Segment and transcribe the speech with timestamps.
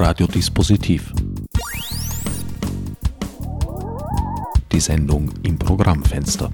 [0.00, 1.12] Radiodispositiv.
[4.70, 6.52] Die Sendung im Programmfenster.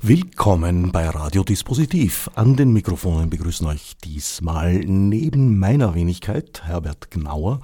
[0.00, 2.30] Willkommen bei Radiodispositiv.
[2.36, 7.58] An den Mikrofonen begrüßen euch diesmal neben meiner Wenigkeit Herbert Gnauer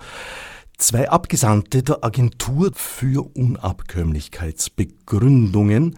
[0.77, 5.97] zwei Abgesandte der Agentur für Unabkömmlichkeitsbegründungen,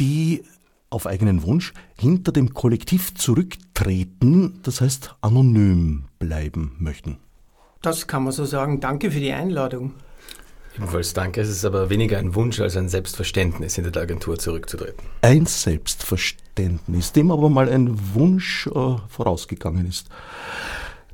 [0.00, 0.44] die
[0.90, 7.18] auf eigenen Wunsch hinter dem Kollektiv zurücktreten, das heißt anonym bleiben möchten.
[7.82, 8.80] Das kann man so sagen.
[8.80, 9.94] Danke für die Einladung.
[10.76, 11.40] Ebenfalls danke.
[11.40, 15.02] Es ist aber weniger ein Wunsch als ein Selbstverständnis, hinter der Agentur zurückzutreten.
[15.22, 20.08] Ein Selbstverständnis, dem aber mal ein Wunsch äh, vorausgegangen ist.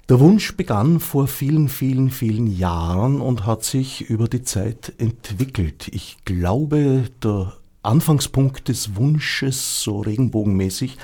[0.08, 5.88] Der Wunsch begann vor vielen, vielen, vielen Jahren und hat sich über die Zeit entwickelt.
[5.92, 7.52] Ich glaube, der
[7.82, 10.98] Anfangspunkt des Wunsches, so regenbogenmäßig,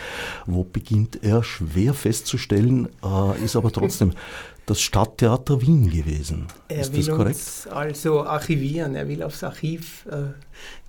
[0.46, 4.12] wo beginnt er schwer festzustellen, äh, ist aber trotzdem
[4.66, 6.46] das Stadttheater Wien gewesen.
[6.68, 7.36] Er ist will das korrekt?
[7.36, 10.34] uns also archivieren, er will aufs Archiv äh,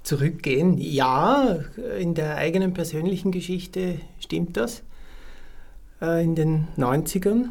[0.04, 0.78] zurückgehen.
[0.78, 1.60] Ja,
[1.98, 4.84] in der eigenen persönlichen Geschichte stimmt das.
[6.02, 7.50] Äh, in den 90ern,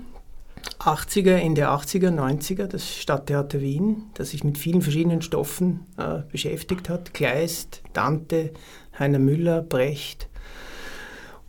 [0.79, 6.89] 80er, Ende 80er, 90er, das Stadttheater Wien, das sich mit vielen verschiedenen Stoffen äh, beschäftigt
[6.89, 7.15] hat.
[7.15, 8.53] Kleist, Dante,
[8.99, 10.29] Heiner Müller, Brecht.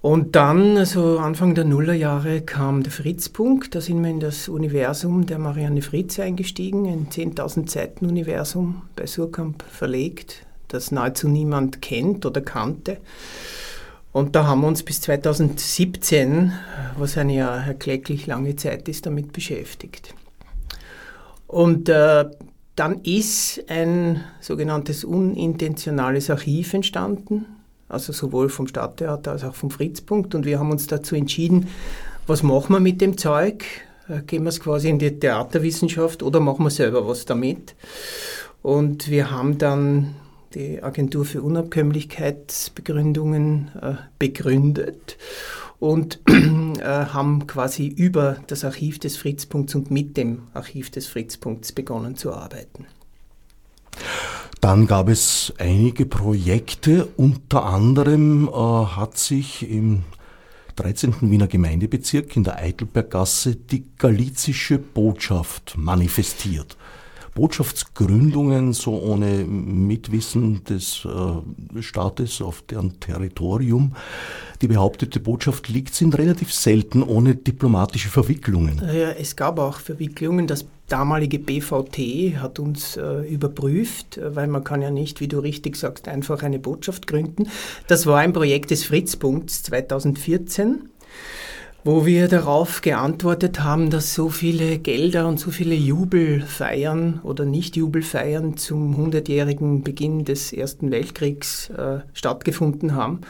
[0.02, 3.76] Und dann, also Anfang der Nullerjahre, kam der Fritzpunkt.
[3.76, 9.06] Da sind wir in das Universum der Marianne Fritz eingestiegen, ein 10.000 Seiten Universum bei
[9.06, 12.98] Surkamp verlegt, das nahezu niemand kennt oder kannte.
[14.12, 16.52] Und da haben wir uns bis 2017,
[16.98, 20.16] was eine ja erklecklich lange Zeit ist, damit beschäftigt.
[21.48, 22.26] Und äh,
[22.76, 27.46] dann ist ein sogenanntes unintentionales Archiv entstanden,
[27.88, 30.34] also sowohl vom Stadttheater als auch vom Fritzpunkt.
[30.34, 31.68] Und wir haben uns dazu entschieden,
[32.26, 33.66] was machen wir mit dem Zeug?
[34.08, 37.76] Äh, gehen wir es quasi in die Theaterwissenschaft oder machen wir selber was damit?
[38.62, 40.16] Und wir haben dann
[40.54, 45.18] die Agentur für Unabkömmlichkeitsbegründungen äh, begründet
[45.80, 51.72] und äh, haben quasi über das Archiv des Fritzpunkts und mit dem Archiv des Fritzpunkts
[51.72, 52.86] begonnen zu arbeiten.
[54.62, 60.04] Dann gab es einige Projekte, unter anderem äh, hat sich im
[60.76, 61.30] 13.
[61.30, 66.78] Wiener Gemeindebezirk in der Eidelberggasse die galizische Botschaft manifestiert.
[67.34, 73.96] Botschaftsgründungen so ohne Mitwissen des äh, Staates auf deren Territorium.
[74.62, 78.82] Die behauptete Botschaft liegt, sind relativ selten ohne diplomatische Verwicklungen.
[78.86, 80.48] Ja, es gab auch Verwicklungen.
[80.48, 85.78] Das damalige BVT hat uns äh, überprüft, weil man kann ja nicht, wie du richtig
[85.78, 87.48] sagst, einfach eine Botschaft gründen.
[87.88, 90.90] Das war ein Projekt des Fritzpunkts 2014
[91.84, 98.58] wo wir darauf geantwortet haben, dass so viele Gelder und so viele Jubelfeiern oder Nicht-Jubelfeiern
[98.58, 103.22] zum 100-jährigen Beginn des Ersten Weltkriegs äh, stattgefunden haben.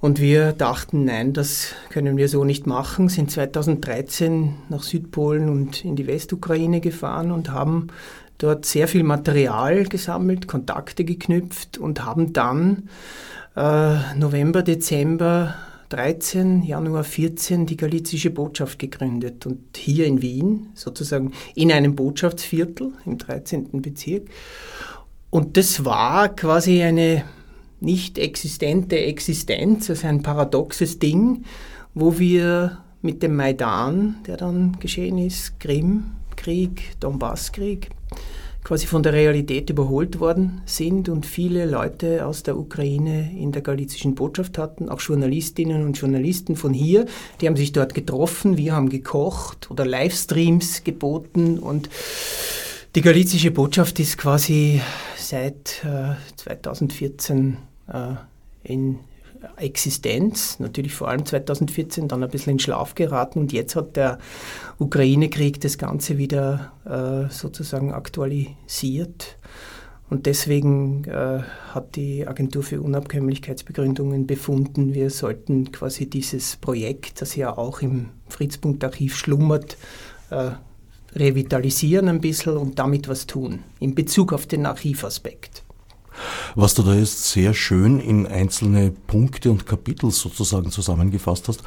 [0.00, 5.84] Und wir dachten, nein, das können wir so nicht machen, sind 2013 nach Südpolen und
[5.84, 7.88] in die Westukraine gefahren und haben
[8.38, 12.88] dort sehr viel Material gesammelt, Kontakte geknüpft und haben dann
[13.54, 15.54] äh, November, Dezember
[15.90, 22.92] 13, Januar 14 die galizische Botschaft gegründet und hier in Wien, sozusagen in einem Botschaftsviertel
[23.04, 23.82] im 13.
[23.82, 24.28] Bezirk.
[25.30, 27.24] Und das war quasi eine
[27.80, 31.44] nicht existente Existenz, also ein paradoxes Ding,
[31.94, 37.90] wo wir mit dem Maidan, der dann geschehen ist, Krim-Krieg, Donbasskrieg,
[38.62, 43.62] quasi von der Realität überholt worden sind und viele Leute aus der Ukraine in der
[43.62, 47.06] galizischen Botschaft hatten, auch Journalistinnen und Journalisten von hier,
[47.40, 51.88] die haben sich dort getroffen, wir haben gekocht oder Livestreams geboten und
[52.94, 54.80] die galizische Botschaft ist quasi
[55.16, 57.56] seit äh, 2014
[57.88, 58.14] äh,
[58.64, 58.98] in
[59.56, 64.18] Existenz, natürlich vor allem 2014, dann ein bisschen in Schlaf geraten und jetzt hat der
[64.78, 69.38] Ukraine-Krieg das Ganze wieder äh, sozusagen aktualisiert.
[70.08, 71.42] Und deswegen äh,
[71.72, 78.10] hat die Agentur für Unabkömmlichkeitsbegründungen befunden, wir sollten quasi dieses Projekt, das ja auch im
[78.28, 79.76] Fritzpunkt-Archiv schlummert,
[80.30, 80.50] äh,
[81.14, 85.64] revitalisieren ein bisschen und damit was tun in Bezug auf den Archivaspekt.
[86.54, 91.62] Was du da jetzt sehr schön in einzelne Punkte und Kapitel sozusagen zusammengefasst hast,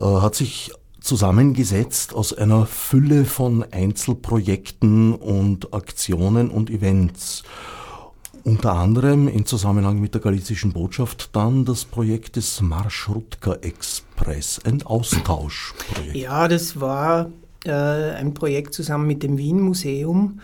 [0.00, 7.44] äh, hat sich zusammengesetzt aus einer Fülle von Einzelprojekten und Aktionen und Events.
[8.42, 14.82] Unter anderem in Zusammenhang mit der galizischen Botschaft dann das Projekt des Marschrutka Express, ein
[14.84, 16.14] Austauschprojekt.
[16.14, 17.30] Ja, das war
[17.64, 20.40] äh, ein Projekt zusammen mit dem Wien Museum.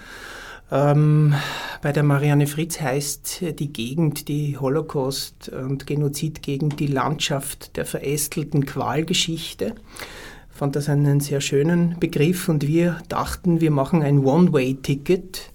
[0.73, 1.35] Ähm,
[1.83, 8.65] bei der Marianne Fritz heißt die Gegend, die Holocaust- und Genozidgegend, die Landschaft der verästelten
[8.65, 9.75] Qualgeschichte.
[10.51, 15.51] Ich fand das einen sehr schönen Begriff und wir dachten, wir machen ein One-Way-Ticket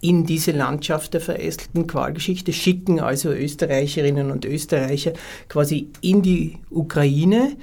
[0.00, 5.14] in diese Landschaft der verästelten Qualgeschichte, schicken also Österreicherinnen und Österreicher
[5.48, 7.56] quasi in die Ukraine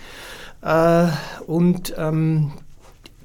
[0.62, 1.08] äh,
[1.46, 2.52] und ähm,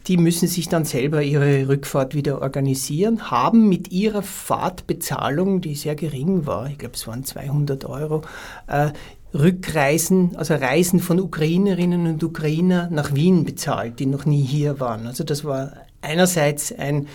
[0.08, 5.94] die müssen sich dann selber ihre Rückfahrt wieder organisieren, haben mit ihrer Fahrtbezahlung, die sehr
[5.94, 8.22] gering war, ich glaube es waren 200 Euro,
[8.66, 8.90] äh,
[9.34, 15.06] Rückreisen, also Reisen von Ukrainerinnen und Ukrainer nach Wien bezahlt, die noch nie hier waren.
[15.06, 15.72] Also das war
[16.02, 17.06] einerseits ein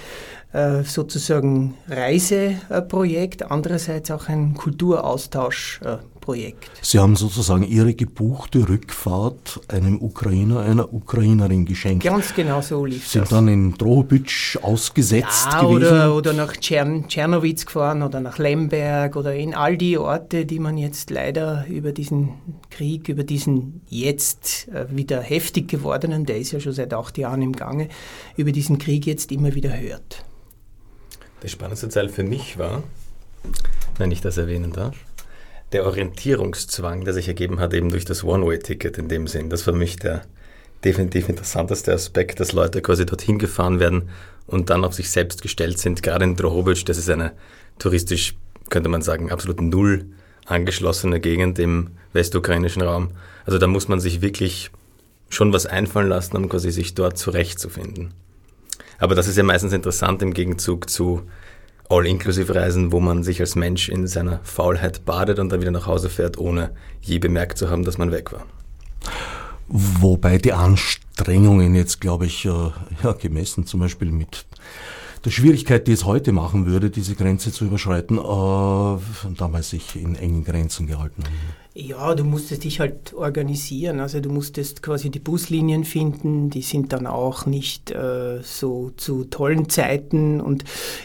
[0.52, 6.17] äh, sozusagen Reiseprojekt, andererseits auch ein Kulturaustauschprojekt.
[6.82, 12.04] Sie haben sozusagen Ihre gebuchte Rückfahrt einem Ukrainer, einer Ukrainerin geschenkt.
[12.04, 13.30] Ganz genau so lief Sind das.
[13.30, 15.76] dann in Drohobitsch ausgesetzt ja, gewesen?
[15.76, 20.60] Oder, oder nach Tschern, Tschernowitz gefahren oder nach Lemberg oder in all die Orte, die
[20.60, 22.34] man jetzt leider über diesen
[22.70, 27.42] Krieg, über diesen jetzt äh, wieder heftig gewordenen, der ist ja schon seit acht Jahren
[27.42, 27.90] im Gange,
[28.36, 30.24] über diesen Krieg jetzt immer wieder hört.
[31.44, 32.84] Der spannendste Teil für mich war,
[33.98, 34.96] wenn ich das erwähnen darf,
[35.72, 39.50] der Orientierungszwang, der sich ergeben hat, eben durch das One-Way-Ticket in dem Sinn.
[39.50, 40.24] Das war für mich der
[40.84, 44.10] definitiv interessanteste Aspekt, dass Leute quasi dorthin gefahren werden
[44.46, 46.04] und dann auf sich selbst gestellt sind.
[46.04, 47.34] Gerade in Drohobitsch, das ist eine
[47.80, 48.36] touristisch,
[48.70, 50.06] könnte man sagen, absolut null
[50.46, 53.10] angeschlossene Gegend im westukrainischen Raum.
[53.46, 54.72] Also da muss man sich wirklich
[55.30, 58.14] schon was einfallen lassen, um quasi sich dort zurechtzufinden.
[58.98, 61.24] Aber das ist ja meistens interessant im Gegenzug zu
[61.90, 66.10] All-Inclusive-Reisen, wo man sich als Mensch in seiner Faulheit badet und dann wieder nach Hause
[66.10, 68.46] fährt, ohne je bemerkt zu haben, dass man weg war.
[69.68, 72.72] Wobei die Anstrengungen jetzt, glaube ich, äh,
[73.04, 74.46] ja, gemessen zum Beispiel mit
[75.26, 80.16] der Schwierigkeit, die es heute machen würde, diese Grenze zu überschreiten, äh, damals sich in
[80.16, 81.34] engen Grenzen gehalten haben.
[81.80, 84.00] Ja, du musstest dich halt organisieren.
[84.00, 89.26] Also du musstest quasi die Buslinien finden, die sind dann auch nicht äh, so zu
[89.26, 90.42] tollen Zeiten.
[90.42, 90.64] Und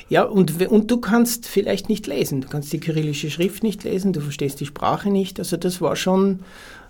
[0.08, 2.40] ja, und, und du kannst vielleicht nicht lesen.
[2.40, 5.38] Du kannst die kyrillische Schrift nicht lesen, du verstehst die Sprache nicht.
[5.38, 6.40] Also das war schon.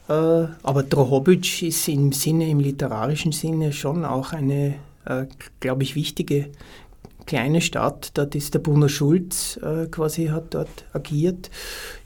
[0.09, 4.75] Äh, aber Drohobitsch ist im Sinne, im literarischen Sinne schon auch eine,
[5.07, 5.27] äh,
[5.59, 6.51] glaube ich, wichtige
[7.27, 11.51] kleine Stadt, dort ist der Bruno Schulz äh, quasi, hat dort agiert,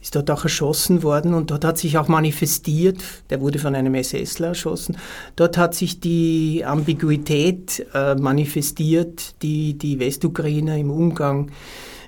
[0.01, 2.97] ist dort auch erschossen worden und dort hat sich auch manifestiert,
[3.29, 4.97] der wurde von einem SSler erschossen,
[5.35, 11.51] dort hat sich die Ambiguität äh, manifestiert, die die Westukrainer im Umgang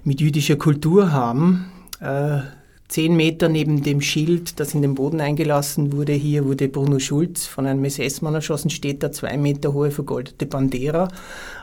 [0.03, 1.71] mit jüdischer Kultur haben.
[2.00, 2.39] Äh,
[2.89, 7.45] zehn Meter neben dem Schild, das in den Boden eingelassen wurde, hier wurde Bruno Schulz
[7.45, 11.07] von einem SS-Mann erschossen, steht da zwei Meter hohe vergoldete Bandera.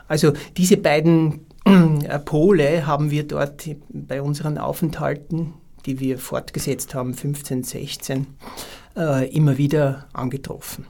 [0.07, 5.53] Also diese beiden äh, Pole haben wir dort bei unseren Aufenthalten,
[5.85, 8.27] die wir fortgesetzt haben, 15, 16,
[8.95, 10.85] äh, immer wieder angetroffen.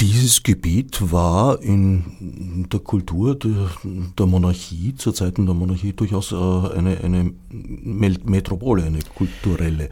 [0.00, 6.98] Dieses Gebiet war in der Kultur der, Monarchie, zu Zeiten der Monarchie, durchaus äh, eine,
[7.02, 9.88] eine Metropole, eine kulturelle.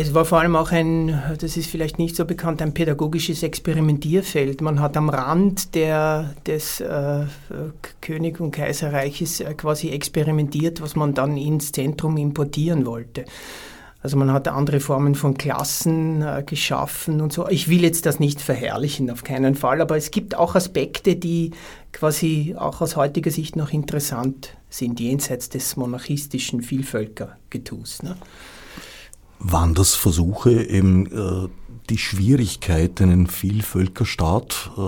[0.00, 4.60] Es war vor allem auch ein, das ist vielleicht nicht so bekannt, ein pädagogisches Experimentierfeld.
[4.60, 7.24] Man hat am Rand der, des äh,
[8.00, 13.24] König- und Kaiserreiches äh, quasi experimentiert, was man dann ins Zentrum importieren wollte.
[14.00, 17.48] Also man hat andere Formen von Klassen äh, geschaffen und so.
[17.48, 21.50] Ich will jetzt das nicht verherrlichen, auf keinen Fall, aber es gibt auch Aspekte, die
[21.90, 28.04] quasi auch aus heutiger Sicht noch interessant sind, jenseits des monarchistischen Vielvölkergetus.
[28.04, 28.16] Ne?
[29.40, 31.48] Waren das Versuche, eben äh,
[31.90, 34.80] die Schwierigkeit, einen Vielvölkerstaat äh,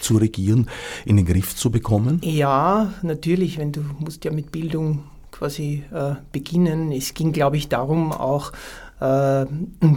[0.00, 0.68] zu regieren,
[1.04, 2.20] in den Griff zu bekommen?
[2.22, 6.92] Ja, natürlich, wenn du musst ja mit Bildung quasi äh, beginnen.
[6.92, 8.52] Es ging, glaube ich, darum auch
[9.00, 9.46] äh,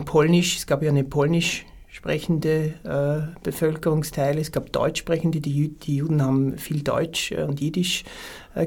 [0.06, 6.22] Polnisch, es gab ja eine polnisch sprechende äh, Bevölkerungsteile, es gab Deutschsprechende, die, die Juden
[6.22, 8.04] haben viel Deutsch äh, und Jiddisch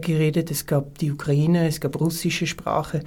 [0.02, 3.00] geredet, es gab die Ukraine, es gab russische Sprache.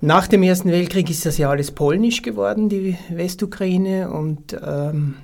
[0.00, 5.14] Nach dem Ersten Weltkrieg ist das ja alles polnisch geworden, die Westukraine, und ähm,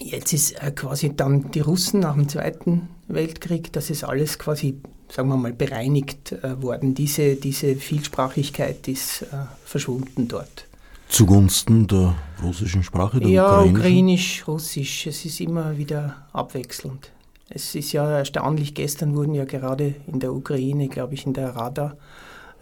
[0.00, 4.78] jetzt ist äh, quasi dann die Russen nach dem Zweiten Weltkrieg, das ist alles quasi
[5.12, 6.94] sagen wir mal, bereinigt äh, worden.
[6.94, 9.26] Diese, diese Vielsprachigkeit ist äh,
[9.64, 10.66] verschwunden dort.
[11.08, 15.06] Zugunsten der russischen Sprache, der Ja, ukrainisch, russisch.
[15.06, 17.10] Es ist immer wieder abwechselnd.
[17.50, 21.50] Es ist ja erstaunlich, gestern wurden ja gerade in der Ukraine, glaube ich, in der
[21.50, 21.98] Rada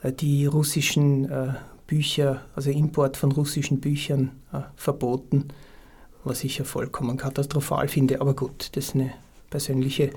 [0.08, 1.54] die russischen äh,
[1.86, 5.48] Bücher, also Import von russischen Büchern äh, verboten,
[6.24, 8.20] was ich ja vollkommen katastrophal finde.
[8.20, 9.12] Aber gut, das ist eine
[9.50, 10.10] persönliche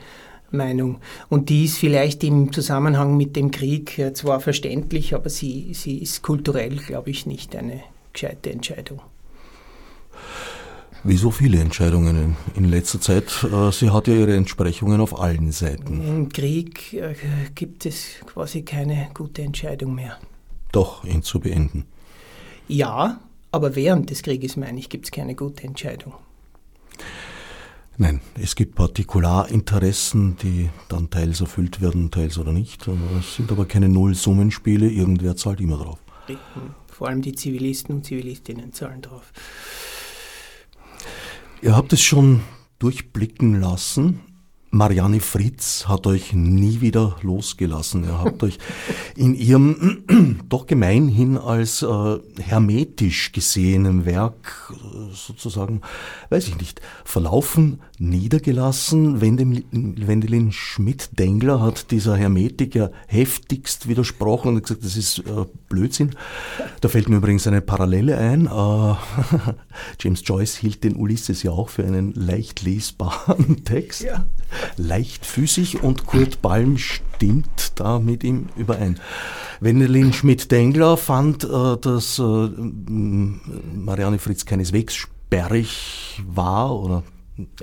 [0.52, 1.00] Meinung.
[1.30, 6.22] Und die ist vielleicht im Zusammenhang mit dem Krieg zwar verständlich, aber sie, sie ist
[6.22, 7.82] kulturell, glaube ich, nicht eine
[8.14, 9.02] gescheite Entscheidung.
[11.06, 13.26] Wie so viele Entscheidungen in, letzter Zeit.
[13.44, 16.02] Äh, sie hat ja ihre Entsprechungen auf allen Seiten.
[16.02, 17.14] Im Krieg äh,
[17.54, 20.18] gibt es quasi keine gute Entscheidung mehr.
[20.72, 21.86] Doch, ihn zu beenden.
[22.70, 23.20] Ja,
[23.52, 26.14] aber während des Krieges, meine ich, gibt es keine gute Entscheidung.
[27.98, 32.88] Nein, es gibt Partikularinteressen, die dann teils erfüllt werden, teils oder nicht.
[33.20, 36.00] Es sind aber keine Nullsummenspiele, irgendwer zahlt immer drauf.
[36.88, 39.32] Vor allem die Zivilisten und Zivilistinnen zahlen drauf.
[41.64, 42.42] Ihr habt es schon
[42.78, 44.20] durchblicken lassen.
[44.74, 48.06] Marianne Fritz hat euch nie wieder losgelassen.
[48.06, 48.58] Ihr habt euch
[49.16, 55.82] in ihrem doch gemeinhin als äh, hermetisch gesehenen Werk äh, sozusagen,
[56.32, 59.22] weiß ich nicht, verlaufen, niedergelassen.
[59.22, 66.16] Wendelin Schmidt-Dengler hat dieser Hermetik ja heftigst widersprochen und gesagt, das ist äh, Blödsinn.
[66.82, 68.48] Da fällt mir übrigens eine Parallele ein.
[68.48, 68.50] Äh,
[70.00, 74.02] James Joyce hielt den Ulysses ja auch für einen leicht lesbaren Text.
[74.02, 74.26] Ja
[74.78, 79.00] leichtfüßig und Kurt Balm stimmt da mit ihm überein.
[79.60, 87.04] Wendelin Schmidt-Dengler fand, äh, dass äh, Marianne Fritz keineswegs sperrig war oder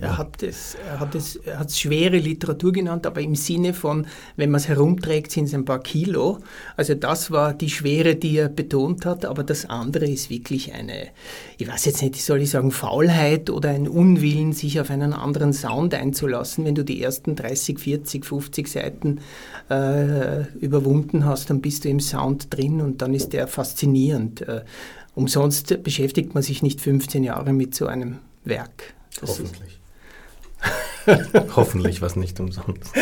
[0.01, 3.73] er hat es, er hat es, er hat es schwere Literatur genannt, aber im Sinne
[3.73, 6.41] von, wenn man es herumträgt, sind es ein paar Kilo.
[6.77, 11.09] Also das war die Schwere, die er betont hat, aber das andere ist wirklich eine,
[11.57, 15.53] ich weiß jetzt nicht, soll ich sagen, Faulheit oder ein Unwillen, sich auf einen anderen
[15.53, 16.65] Sound einzulassen.
[16.65, 19.21] Wenn du die ersten 30, 40, 50 Seiten
[19.71, 24.41] äh, überwunden hast, dann bist du im Sound drin und dann ist der faszinierend.
[24.43, 24.63] Äh,
[25.15, 28.95] umsonst beschäftigt man sich nicht 15 Jahre mit so einem Werk.
[29.19, 29.81] Das Hoffentlich.
[31.57, 32.93] Hoffentlich was nicht umsonst.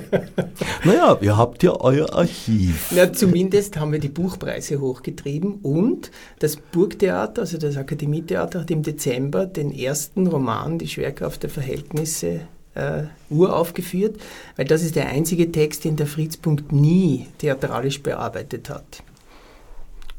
[0.84, 2.90] naja, ihr habt ja euer Archiv.
[2.94, 8.82] Na, zumindest haben wir die Buchpreise hochgetrieben und das Burgtheater, also das Akademietheater, hat im
[8.82, 12.40] Dezember den ersten Roman, Die Schwerkraft der Verhältnisse,
[12.74, 14.20] äh, uraufgeführt,
[14.56, 19.02] weil das ist der einzige Text, den der Fritzpunkt nie theatralisch bearbeitet hat.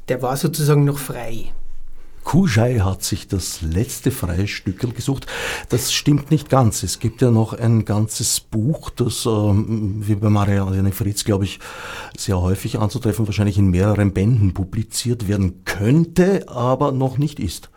[0.10, 1.52] Der war sozusagen noch frei.
[2.24, 5.26] Kujai hat sich das letzte freie Stückel gesucht.
[5.70, 6.84] Das stimmt nicht ganz.
[6.84, 11.60] Es gibt ja noch ein ganzes Buch, das, ähm, wie bei Marianne Fritz, glaube ich,
[12.18, 17.70] sehr häufig anzutreffen, wahrscheinlich in mehreren Bänden publiziert werden könnte, aber noch nicht ist.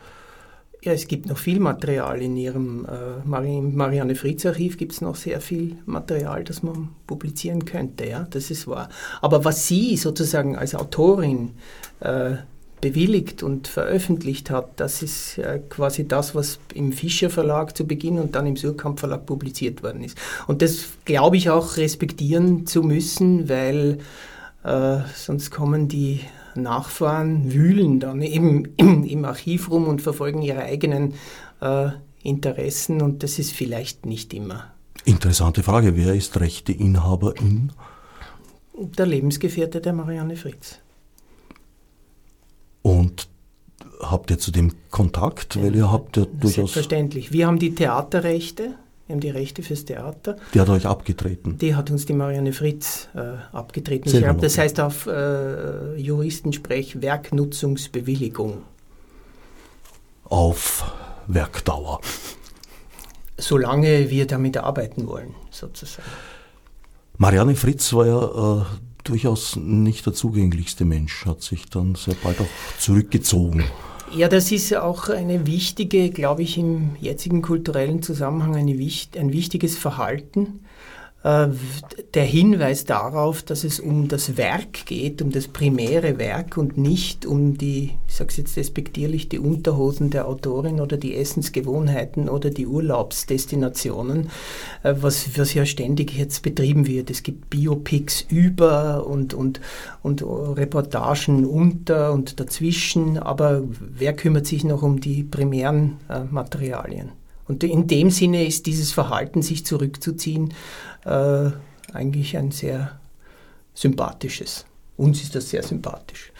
[0.84, 5.14] Ja, es gibt noch viel Material in Ihrem äh, Marianne Fritz Archiv, gibt es noch
[5.14, 8.88] sehr viel Material, das man publizieren könnte, ja, das ist wahr.
[9.20, 11.52] Aber was Sie sozusagen als Autorin
[12.00, 12.32] äh,
[12.82, 18.18] bewilligt und veröffentlicht hat, das ist äh, quasi das, was im Fischer Verlag zu Beginn
[18.18, 20.18] und dann im Surkamp Verlag publiziert worden ist.
[20.46, 23.98] Und das glaube ich auch respektieren zu müssen, weil
[24.64, 26.20] äh, sonst kommen die
[26.54, 31.14] Nachfahren, wühlen dann eben im, im Archiv rum und verfolgen ihre eigenen
[31.60, 31.90] äh,
[32.22, 34.72] Interessen und das ist vielleicht nicht immer.
[35.04, 37.72] Interessante Frage, wer ist Rechteinhaberin?
[38.74, 40.81] Der Lebensgefährte der Marianne Fritz.
[42.82, 43.28] Und
[44.00, 45.62] habt ihr zu dem Kontakt?
[45.62, 46.54] Weil ihr habt ja durchaus.
[46.54, 47.32] Selbstverständlich.
[47.32, 48.74] Wir haben die Theaterrechte.
[49.06, 50.36] Wir haben die Rechte fürs Theater.
[50.54, 51.58] Die hat euch abgetreten?
[51.58, 54.08] Die hat uns die Marianne Fritz äh, abgetreten.
[54.08, 58.62] Sehr hab, das heißt auf äh, Juristensprech Werknutzungsbewilligung.
[60.24, 60.92] Auf
[61.26, 62.00] Werkdauer.
[63.36, 66.08] Solange wir damit arbeiten wollen, sozusagen.
[67.18, 68.64] Marianne Fritz war ja äh,
[69.04, 73.64] durchaus nicht der zugänglichste Mensch, hat sich dann sehr bald auch zurückgezogen.
[74.14, 79.78] Ja, das ist auch eine wichtige, glaube ich, im jetzigen kulturellen Zusammenhang eine, ein wichtiges
[79.78, 80.60] Verhalten,
[81.24, 87.26] der Hinweis darauf, dass es um das Werk geht, um das primäre Werk und nicht
[87.26, 92.50] um die, ich sage es jetzt despektierlich, die Unterhosen der Autorin oder die Essensgewohnheiten oder
[92.50, 94.30] die Urlaubsdestinationen,
[94.82, 97.08] äh, was, was ja ständig jetzt betrieben wird.
[97.08, 99.60] Es gibt Biopics über und, und,
[100.02, 107.21] und Reportagen unter und dazwischen, aber wer kümmert sich noch um die primären äh, Materialien?
[107.52, 110.54] Und in dem Sinne ist dieses Verhalten, sich zurückzuziehen,
[111.04, 111.50] äh,
[111.92, 112.98] eigentlich ein sehr
[113.74, 114.64] sympathisches.
[114.96, 116.32] Uns ist das sehr sympathisch.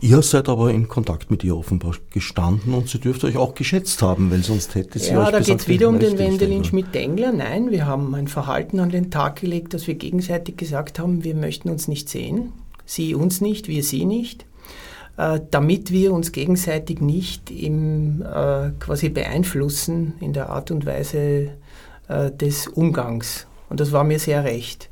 [0.00, 4.02] Ihr seid aber in Kontakt mit ihr offenbar gestanden und sie dürfte euch auch geschätzt
[4.02, 5.32] haben, weil sonst hätte sie ja, euch gesagt...
[5.32, 7.32] Ja, da geht es wieder um den Wendelin Schmidt-Dengler.
[7.32, 11.34] Nein, wir haben ein Verhalten an den Tag gelegt, dass wir gegenseitig gesagt haben, wir
[11.34, 12.52] möchten uns nicht sehen.
[12.86, 14.46] Sie uns nicht, wir sie nicht
[15.50, 21.50] damit wir uns gegenseitig nicht im, äh, quasi beeinflussen in der Art und Weise
[22.08, 23.46] äh, des Umgangs.
[23.68, 24.88] Und das war mir sehr recht.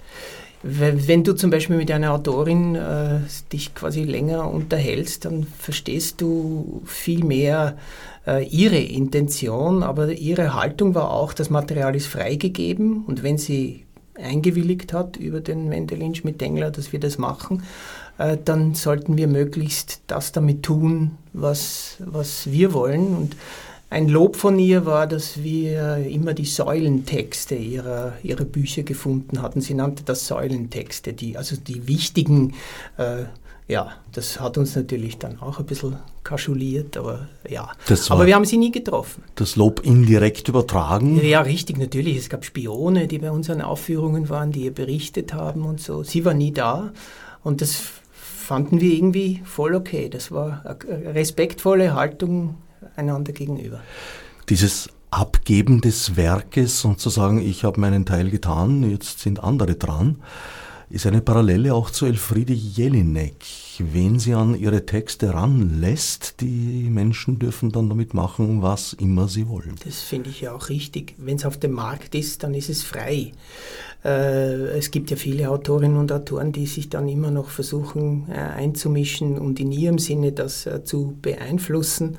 [0.63, 3.21] Wenn du zum Beispiel mit einer Autorin äh,
[3.53, 7.77] dich quasi länger unterhältst, dann verstehst du viel mehr
[8.27, 13.85] äh, ihre Intention, aber ihre Haltung war auch, das Material ist freigegeben und wenn sie
[14.21, 20.01] eingewilligt hat über den Wendelin Schmidt-Dengler, dass wir das machen, äh, dann sollten wir möglichst
[20.09, 23.17] das damit tun, was, was wir wollen.
[23.17, 23.37] Und
[23.91, 29.61] ein Lob von ihr war, dass wir immer die Säulentexte ihrer, ihrer Bücher gefunden hatten.
[29.61, 32.55] Sie nannte das Säulentexte, die, also die wichtigen,
[32.99, 33.25] äh,
[33.67, 37.71] ja, das hat uns natürlich dann auch ein bisschen kaschuliert, aber ja.
[38.09, 39.23] aber wir haben sie nie getroffen.
[39.37, 41.23] Das Lob indirekt übertragen?
[41.25, 42.17] Ja, richtig, natürlich.
[42.17, 46.03] Es gab Spione, die bei unseren Aufführungen waren, die ihr berichtet haben und so.
[46.03, 46.93] Sie war nie da
[47.43, 47.83] und das
[48.49, 50.09] fanden wir irgendwie voll okay.
[50.09, 52.55] Das war eine respektvolle Haltung
[52.97, 53.81] einander gegenüber.
[54.49, 59.75] Dieses Abgeben des Werkes und zu sagen, ich habe meinen Teil getan, jetzt sind andere
[59.75, 60.23] dran,
[60.89, 63.37] ist eine Parallele auch zu Elfriede Jelinek.
[63.81, 69.49] Wen sie an ihre Texte ranlässt, die Menschen dürfen dann damit machen, was immer sie
[69.49, 69.77] wollen.
[69.85, 71.15] Das finde ich ja auch richtig.
[71.19, 73.33] Wenn es auf dem Markt ist, dann ist es frei.
[74.05, 78.35] Äh, es gibt ja viele Autorinnen und Autoren, die sich dann immer noch versuchen äh,
[78.35, 82.19] einzumischen und in ihrem Sinne das äh, zu beeinflussen.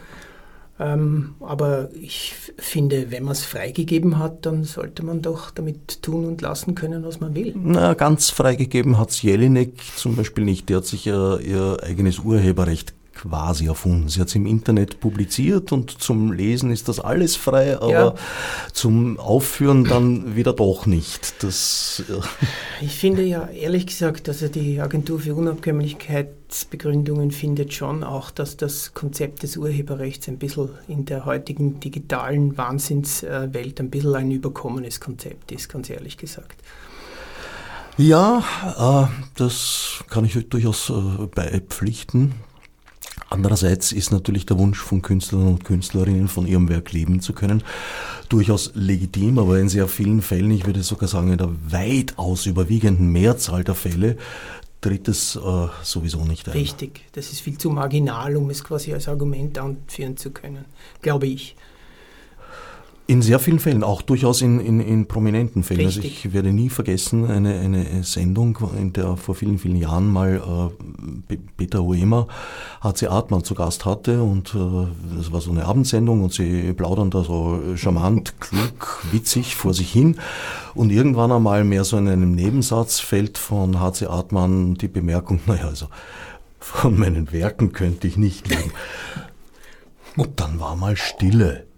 [0.79, 6.25] Ähm, aber ich finde, wenn man es freigegeben hat, dann sollte man doch damit tun
[6.25, 7.53] und lassen können, was man will.
[7.57, 10.69] Na, ganz freigegeben hat es Jelinek zum Beispiel nicht.
[10.69, 14.07] Der hat sich ja ihr eigenes Urheberrecht quasi erfunden.
[14.07, 18.15] Sie hat es im Internet publiziert und zum Lesen ist das alles frei, aber ja.
[18.71, 21.43] zum Aufführen dann wieder doch nicht.
[21.43, 22.21] Das, ja.
[22.81, 28.93] Ich finde ja ehrlich gesagt, also die Agentur für Unabkömmlichkeitsbegründungen findet schon auch, dass das
[28.93, 35.51] Konzept des Urheberrechts ein bisschen in der heutigen digitalen Wahnsinnswelt ein bisschen ein überkommenes Konzept
[35.51, 36.63] ist, ganz ehrlich gesagt.
[37.97, 38.41] Ja,
[38.77, 42.33] äh, das kann ich durchaus äh, beipflichten.
[43.29, 47.63] Andererseits ist natürlich der Wunsch von Künstlern und Künstlerinnen, von ihrem Werk leben zu können,
[48.27, 53.11] durchaus legitim, aber in sehr vielen Fällen, ich würde sogar sagen in der weitaus überwiegenden
[53.11, 54.17] Mehrzahl der Fälle,
[54.81, 56.53] tritt es äh, sowieso nicht ein.
[56.53, 60.65] Richtig, das ist viel zu marginal, um es quasi als Argument anführen zu können,
[61.01, 61.55] glaube ich.
[63.09, 65.87] In sehr vielen Fällen, auch durchaus in, in, in prominenten Fällen.
[65.87, 66.03] Richtig.
[66.03, 70.71] Also ich werde nie vergessen eine, eine Sendung, in der vor vielen, vielen Jahren mal
[71.27, 72.27] äh, Peter Huemer
[72.83, 77.09] HC Artmann zu Gast hatte und äh, das war so eine Abendsendung und sie plaudern
[77.09, 80.19] da so charmant, klug, witzig vor sich hin
[80.75, 85.65] und irgendwann einmal mehr so in einem Nebensatz fällt von HC Artmann die Bemerkung, naja,
[85.65, 85.87] also
[86.59, 88.71] von meinen Werken könnte ich nicht leben.
[90.15, 91.68] Und dann war mal Stille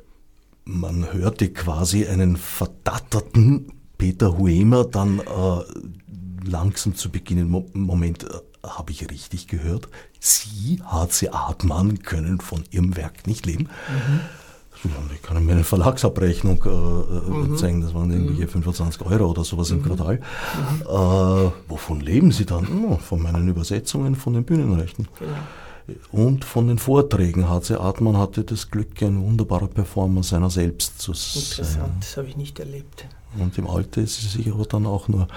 [0.65, 7.49] man hörte quasi einen verdatterten Peter Huemer dann äh, langsam zu beginnen.
[7.49, 8.29] Mo Moment, äh,
[8.67, 9.89] habe ich richtig gehört?
[10.19, 13.69] Sie, HC Artmann, können von Ihrem Werk nicht leben?
[13.89, 14.21] Mhm.
[15.13, 17.57] Ich kann mir eine Verlagsabrechnung äh, äh, mhm.
[17.57, 19.11] zeigen, das waren irgendwelche 25 mhm.
[19.11, 19.77] Euro oder sowas mhm.
[19.77, 20.15] im Quartal.
[20.15, 20.81] Mhm.
[20.81, 22.67] Äh, wovon leben Sie dann?
[22.85, 25.07] Oh, von meinen Übersetzungen von den Bühnenrechten.
[25.19, 25.31] Genau
[26.11, 27.49] und von den Vorträgen.
[27.49, 31.43] HC Artmann hatte das Glück, ein wunderbarer Performer seiner selbst zu sein.
[31.43, 33.05] Interessant, das habe ich nicht erlebt.
[33.37, 35.27] Und im Alter ist es sich aber dann auch nur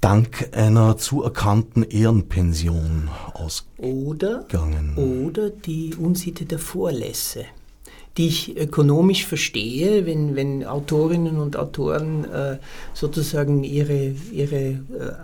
[0.00, 4.94] dank einer zuerkannten Ehrenpension ausgegangen.
[4.96, 7.44] Oder, oder die Unsitte der Vorlässe
[8.16, 12.58] die ich ökonomisch verstehe, wenn, wenn Autorinnen und Autoren äh,
[12.92, 14.78] sozusagen ihre, ihre äh,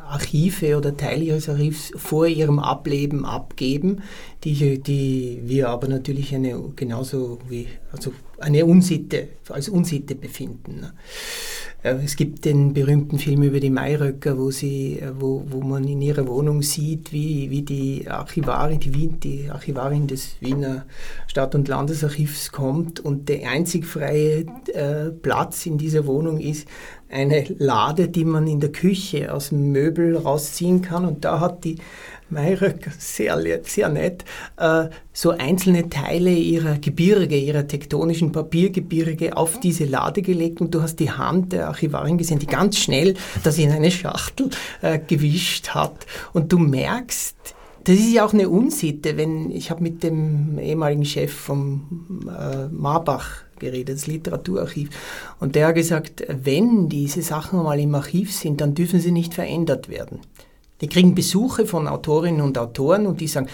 [0.09, 4.03] Archive oder Teile ihres Archivs vor ihrem Ableben abgeben,
[4.45, 10.81] die, die wir aber natürlich eine genauso wie also eine Unsitte als Unsitte befinden.
[10.81, 10.93] Ne?
[11.83, 15.85] Äh, es gibt den berühmten Film über die Mayröcker, wo, sie, äh, wo, wo man
[15.85, 20.85] in ihrer Wohnung sieht, wie, wie die Archivarin, die, Wien, die Archivarin des Wiener
[21.27, 26.67] Stadt- und Landesarchivs kommt und der einzig freie äh, Platz in dieser Wohnung ist
[27.09, 31.05] eine Lade, die man in der Küche aus dem Möbel rausziehen kann.
[31.05, 31.77] Und da hat die
[32.29, 34.25] Mayröcker, sehr, sehr nett,
[34.57, 40.83] äh, so einzelne Teile ihrer Gebirge, ihrer tektonischen Papiergebirge auf diese Lade gelegt und du
[40.83, 44.51] hast die Hand der Archivarin gesehen, die ganz schnell das in eine Schachtel
[44.83, 46.07] äh, gewischt hat.
[46.33, 47.37] Und du merkst,
[47.85, 52.67] das ist ja auch eine Unsitte, wenn ich habe mit dem ehemaligen Chef vom äh,
[52.67, 54.91] Marbach geredet, das Literaturarchiv,
[55.39, 59.35] und der hat gesagt, wenn diese Sachen mal im Archiv sind, dann dürfen sie nicht
[59.35, 60.19] verändert werden.
[60.81, 63.49] Die kriegen Besuche von Autorinnen und Autoren und die sagen,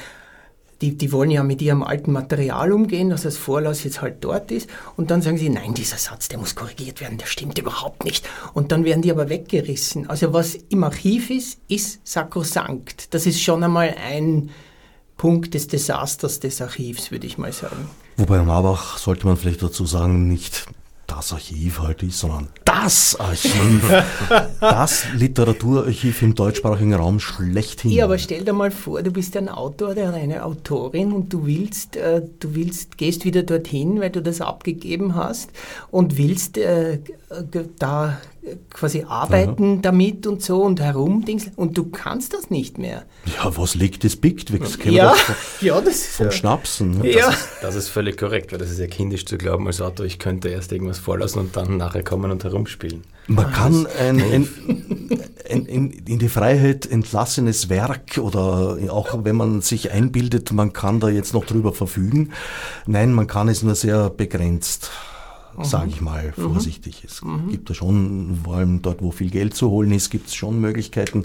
[0.82, 4.50] die, die wollen ja mit ihrem alten Material umgehen, dass das Vorlass jetzt halt dort
[4.50, 4.68] ist.
[4.96, 8.28] Und dann sagen sie, nein, dieser Satz, der muss korrigiert werden, der stimmt überhaupt nicht.
[8.52, 10.10] Und dann werden die aber weggerissen.
[10.10, 13.14] Also was im Archiv ist, ist sakrosankt.
[13.14, 14.50] Das ist schon einmal ein
[15.16, 17.88] Punkt des Desasters des Archivs, würde ich mal sagen.
[18.16, 20.66] Wobei Marbach, sollte man vielleicht dazu sagen, nicht
[21.16, 23.92] das Archiv halt ist, sondern das Archiv,
[24.60, 27.90] das Literaturarchiv im deutschsprachigen Raum schlechthin.
[27.90, 31.46] Ja, aber stell dir mal vor, du bist ein Autor oder eine Autorin und du
[31.46, 35.50] willst, äh, du willst, gehst wieder dorthin, weil du das abgegeben hast
[35.90, 37.00] und willst äh,
[37.78, 38.18] da
[38.70, 39.80] quasi arbeiten ja.
[39.82, 43.04] damit und so und herumdings und du kannst das nicht mehr.
[43.26, 44.52] Ja, was liegt, das biegt.
[44.60, 46.98] Das ja, von, ja, das vom Schnapsen.
[46.98, 47.12] Ne?
[47.12, 47.26] Ja.
[47.26, 50.06] Das, ist, das ist völlig korrekt, weil das ist ja kindisch zu glauben als Autor,
[50.06, 53.02] ich könnte erst irgendwas vorlassen und dann nachher kommen und herumspielen.
[53.28, 54.48] Man ah, kann ein, ein,
[55.48, 60.98] ein, ein, in die Freiheit entlassenes Werk oder auch wenn man sich einbildet, man kann
[60.98, 62.32] da jetzt noch drüber verfügen.
[62.86, 64.90] Nein, man kann es nur sehr begrenzt
[65.64, 66.42] sage ich mal mhm.
[66.42, 67.04] vorsichtig.
[67.04, 67.48] Es mhm.
[67.50, 70.60] gibt da schon, vor allem dort, wo viel Geld zu holen ist, gibt es schon
[70.60, 71.24] Möglichkeiten,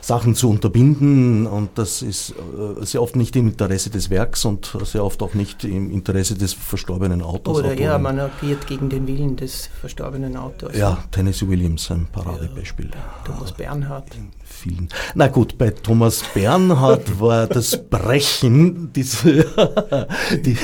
[0.00, 4.76] Sachen zu unterbinden und das ist äh, sehr oft nicht im Interesse des Werks und
[4.84, 7.58] sehr oft auch nicht im Interesse des verstorbenen Autors.
[7.58, 10.76] Oder ja, man agiert gegen den Willen des verstorbenen Autors.
[10.76, 12.90] Ja, Tennessee Williams, ein Paradebeispiel.
[12.92, 14.10] Ja, Thomas Bernhard
[14.48, 14.88] vielen.
[15.14, 19.44] Na gut, bei Thomas Bernhard war das Brechen dieser,
[20.44, 20.56] die,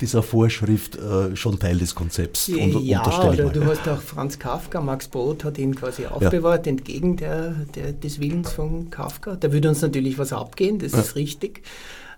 [0.00, 2.48] dieser Vorschrift äh, schon Teil des Konzepts.
[2.48, 6.72] Und, ja, oder du hast auch Franz Kafka, Max Brod hat ihn quasi aufbewahrt, ja.
[6.72, 9.36] entgegen der, der, des Willens von Kafka.
[9.36, 11.00] Da würde uns natürlich was abgehen, das ja.
[11.00, 11.62] ist richtig.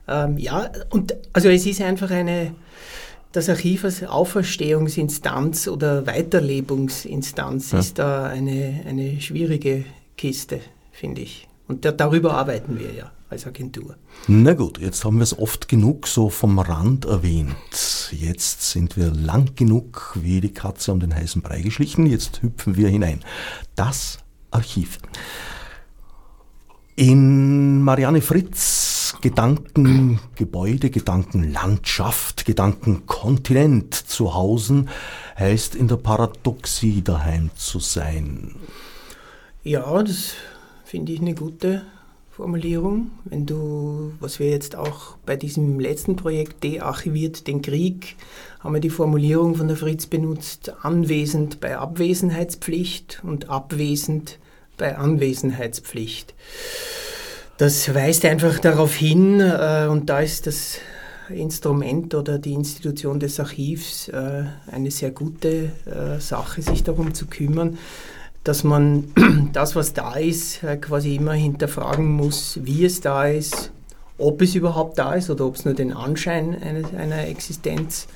[0.06, 2.54] Ähm, ja, und also es ist einfach eine
[3.32, 7.78] das Archiv als Auferstehungsinstanz oder Weiterlebungsinstanz ja.
[7.78, 9.84] ist da eine, eine schwierige
[10.16, 10.60] Kiste
[10.98, 11.48] finde ich.
[11.68, 13.96] Und da, darüber arbeiten wir ja als Agentur.
[14.26, 18.10] Na gut, jetzt haben wir es oft genug so vom Rand erwähnt.
[18.10, 22.06] Jetzt sind wir lang genug wie die Katze um den heißen Brei geschlichen.
[22.06, 23.20] Jetzt hüpfen wir hinein.
[23.74, 24.18] Das
[24.50, 24.98] Archiv.
[26.96, 28.88] In Marianne Fritz
[29.20, 34.84] Gedankengebäude, Gedankenlandschaft, Gedankenkontinent zu Hause
[35.38, 38.54] heißt in der Paradoxie daheim zu sein.
[39.64, 40.34] Ja, das
[40.88, 41.82] finde ich eine gute
[42.30, 43.10] Formulierung.
[43.26, 48.16] Wenn du, was wir jetzt auch bei diesem letzten Projekt dearchiviert, den Krieg,
[48.60, 54.38] haben wir die Formulierung von der Fritz benutzt, anwesend bei Abwesenheitspflicht und abwesend
[54.78, 56.32] bei Anwesenheitspflicht.
[57.58, 60.78] Das weist einfach darauf hin, äh, und da ist das
[61.28, 67.26] Instrument oder die Institution des Archivs äh, eine sehr gute äh, Sache, sich darum zu
[67.26, 67.76] kümmern,
[68.48, 69.12] dass man
[69.52, 73.72] das, was da ist, äh, quasi immer hinterfragen muss, wie es da ist,
[74.16, 78.08] ob es überhaupt da ist oder ob es nur den Anschein einer, einer Existenz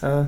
[0.00, 0.24] äh,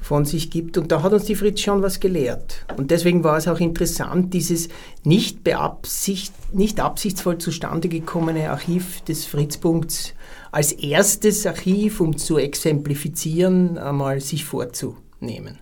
[0.00, 0.76] von sich gibt.
[0.78, 2.66] Und da hat uns die Fritz schon was gelehrt.
[2.76, 4.68] Und deswegen war es auch interessant, dieses
[5.04, 10.14] nicht, beabsicht, nicht absichtsvoll zustande gekommene Archiv des Fritzpunkts
[10.50, 15.58] als erstes Archiv, um zu exemplifizieren, einmal sich vorzunehmen.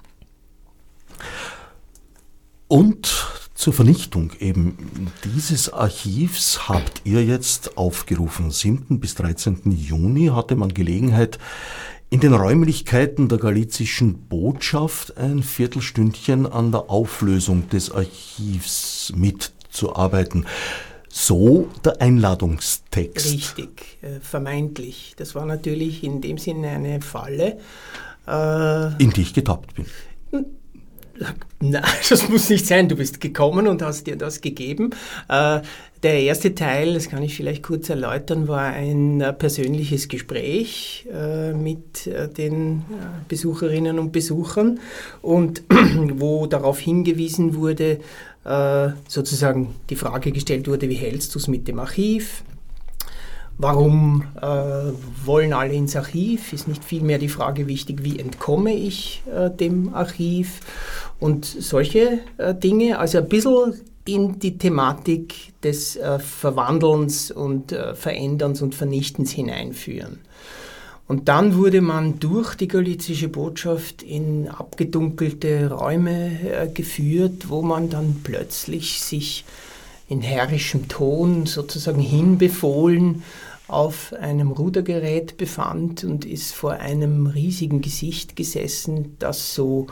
[2.69, 4.77] Und zur Vernichtung eben
[5.25, 8.51] dieses Archivs habt ihr jetzt aufgerufen.
[8.51, 9.01] 7.
[9.01, 9.71] bis 13.
[9.71, 11.39] Juni hatte man Gelegenheit,
[12.11, 20.47] in den Räumlichkeiten der galizischen Botschaft ein Viertelstündchen an der Auflösung des Archivs mitzuarbeiten.
[21.09, 23.33] So der Einladungstext.
[23.33, 25.15] Richtig, äh, vermeintlich.
[25.17, 27.59] Das war natürlich in dem Sinne eine Falle.
[28.29, 29.87] Äh, in die ich getappt bin.
[31.61, 32.89] Nein, das muss nicht sein.
[32.89, 34.91] Du bist gekommen und hast dir das gegeben.
[35.29, 35.61] Äh,
[36.03, 41.53] der erste Teil, das kann ich vielleicht kurz erläutern, war ein äh, persönliches Gespräch äh,
[41.53, 42.85] mit den
[43.29, 44.79] Besucherinnen und Besuchern
[45.23, 45.63] und
[46.15, 48.01] wo darauf hingewiesen wurde,
[49.09, 52.45] sozusagen die Frage gestellt wurde, wie hältst du es mit dem Archiv?
[53.59, 54.47] Warum äh,
[55.25, 56.53] wollen alle ins Archiv?
[56.53, 60.61] Ist nicht vielmehr die Frage wichtig, wie entkomme ich äh, dem Archiv?
[61.19, 63.75] Und solche äh, Dinge, also ein bisschen
[64.07, 70.21] in die Thematik des äh, Verwandelns und äh, Veränderns und Vernichtens hineinführen.
[71.09, 77.89] Und dann wurde man durch die galizische Botschaft in abgedunkelte Räume äh, geführt, wo man
[77.91, 79.45] dann plötzlich sich
[80.09, 83.23] in herrischem Ton sozusagen hinbefohlen
[83.69, 89.89] auf einem Rudergerät befand und ist vor einem riesigen Gesicht gesessen, das so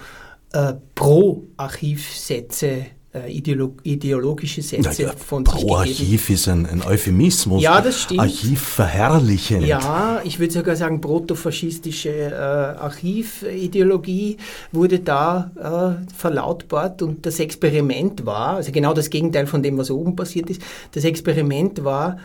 [0.54, 7.62] äh, Pro-Archivsätze äh, ideolo ideologische Sätze ja, von sich Pro Archiv ist ein, ein, Euphemismus.
[7.62, 8.20] Ja, das stimmt.
[8.20, 9.64] Archiv verherrlichen.
[9.64, 14.36] Ja, ich würde sogar sagen, protofaschistische äh, Archivideologie
[14.72, 19.90] wurde da äh, verlautbart und das Experiment war, also genau das Gegenteil von dem, was
[19.90, 20.60] oben passiert ist,
[20.92, 22.18] das Experiment war,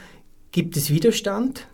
[0.52, 1.68] gibt es Widerstand?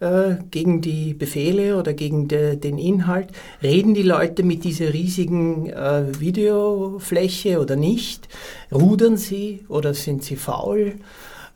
[0.00, 3.28] Äh, gegen die Befehle oder gegen de, den Inhalt?
[3.62, 8.26] Reden die Leute mit dieser riesigen äh, Videofläche oder nicht?
[8.72, 10.94] Rudern sie oder sind sie faul?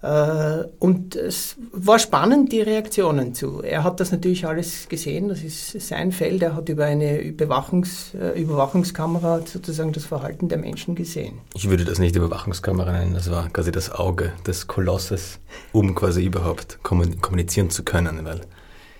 [0.05, 3.63] Äh, und es war spannend, die Reaktionen zu.
[3.63, 6.43] Er hat das natürlich alles gesehen, das ist sein Feld.
[6.43, 11.39] Er hat über eine Überwachungs, äh, Überwachungskamera sozusagen das Verhalten der Menschen gesehen.
[11.55, 15.39] Ich würde das nicht Überwachungskamera nennen, das war quasi das Auge des Kolosses,
[15.73, 18.43] um quasi überhaupt kommunizieren zu können, weil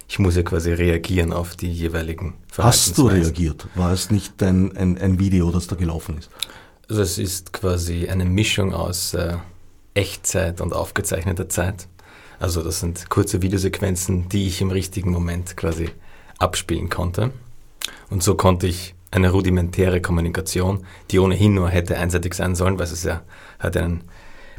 [0.09, 3.67] ich muss ja quasi reagieren auf die jeweiligen Hast du reagiert?
[3.75, 6.31] War es nicht ein, ein, ein Video, das da gelaufen ist?
[6.89, 9.13] Also es ist quasi eine Mischung aus...
[9.13, 9.35] Äh,
[9.95, 11.89] Echtzeit und aufgezeichneter Zeit.
[12.39, 15.91] Also das sind kurze Videosequenzen, die ich im richtigen Moment quasi
[16.39, 17.31] abspielen konnte.
[18.11, 22.87] Und so konnte ich eine rudimentäre Kommunikation, die ohnehin nur hätte einseitig sein sollen, weil
[22.87, 23.23] es ja
[23.59, 24.05] hat einen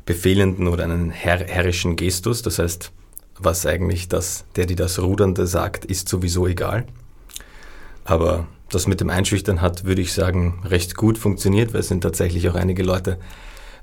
[0.05, 2.41] befehlenden oder einen herr herrischen Gestus.
[2.41, 2.91] Das heißt,
[3.37, 6.85] was eigentlich das, der, die das Rudernde sagt, ist sowieso egal.
[8.05, 12.01] Aber das mit dem Einschüchtern hat, würde ich sagen, recht gut funktioniert, weil es sind
[12.01, 13.19] tatsächlich auch einige Leute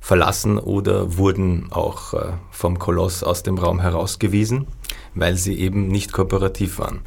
[0.03, 4.67] verlassen oder wurden auch äh, vom Koloss aus dem Raum herausgewiesen,
[5.15, 7.03] weil sie eben nicht kooperativ waren.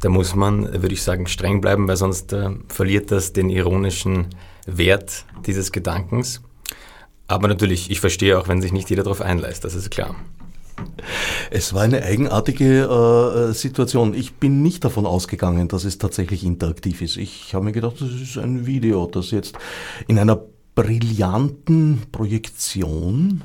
[0.00, 4.28] Da muss man, würde ich sagen, streng bleiben, weil sonst äh, verliert das den ironischen
[4.66, 6.40] Wert dieses Gedankens.
[7.28, 10.16] Aber natürlich, ich verstehe auch, wenn sich nicht jeder darauf einlässt, das ist klar.
[11.50, 14.14] Es war eine eigenartige äh, Situation.
[14.14, 17.18] Ich bin nicht davon ausgegangen, dass es tatsächlich interaktiv ist.
[17.18, 19.58] Ich habe mir gedacht, das ist ein Video, das jetzt
[20.08, 20.40] in einer
[20.80, 23.42] brillanten Projektion,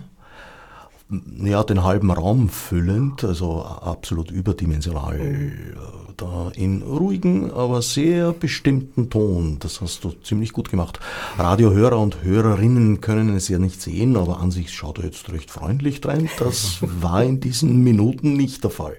[1.43, 5.75] ja, den halben Raum füllend, also absolut überdimensional, mhm.
[6.15, 9.57] da in ruhigen, aber sehr bestimmten Ton.
[9.59, 11.01] Das hast du ziemlich gut gemacht.
[11.37, 15.51] Radiohörer und Hörerinnen können es ja nicht sehen, aber an sich schaut er jetzt recht
[15.51, 16.29] freundlich rein.
[16.39, 18.95] Das war in diesen Minuten nicht der Fall.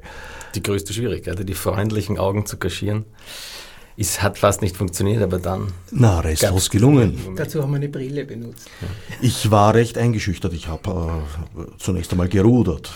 [0.54, 3.06] Die größte Schwierigkeit, die freundlichen Augen zu kaschieren.
[3.98, 5.72] Es hat fast nicht funktioniert, aber dann.
[5.90, 7.18] Na, restlos gelungen.
[7.34, 8.68] Dazu haben wir eine Brille benutzt.
[9.22, 10.52] Ich war recht eingeschüchtert.
[10.52, 11.22] Ich habe
[11.56, 12.92] äh, zunächst einmal gerudert.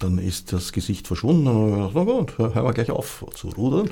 [0.00, 3.90] Dann ist das Gesicht verschwunden und gedacht, na gut, hören wir gleich auf zu rudern.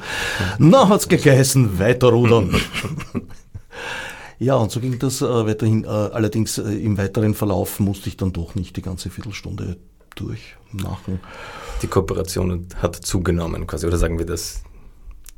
[0.59, 2.55] Na, hat's geheißen, weiter rudern.
[4.38, 5.85] ja, und so ging das äh, weiterhin.
[5.85, 9.77] Äh, allerdings äh, im weiteren Verlauf musste ich dann doch nicht die ganze Viertelstunde
[10.16, 11.21] durchmachen.
[11.83, 14.62] Die Kooperation hat zugenommen, quasi, oder sagen wir das,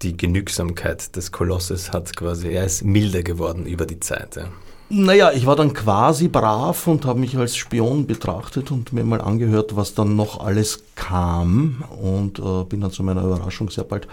[0.03, 4.37] die Genügsamkeit des Kolosses hat quasi, er ist milder geworden über die Zeit.
[4.37, 4.49] Ja.
[4.93, 9.21] Naja, ich war dann quasi brav und habe mich als Spion betrachtet und mir mal
[9.21, 14.09] angehört, was dann noch alles kam und äh, bin dann zu meiner Überraschung sehr bald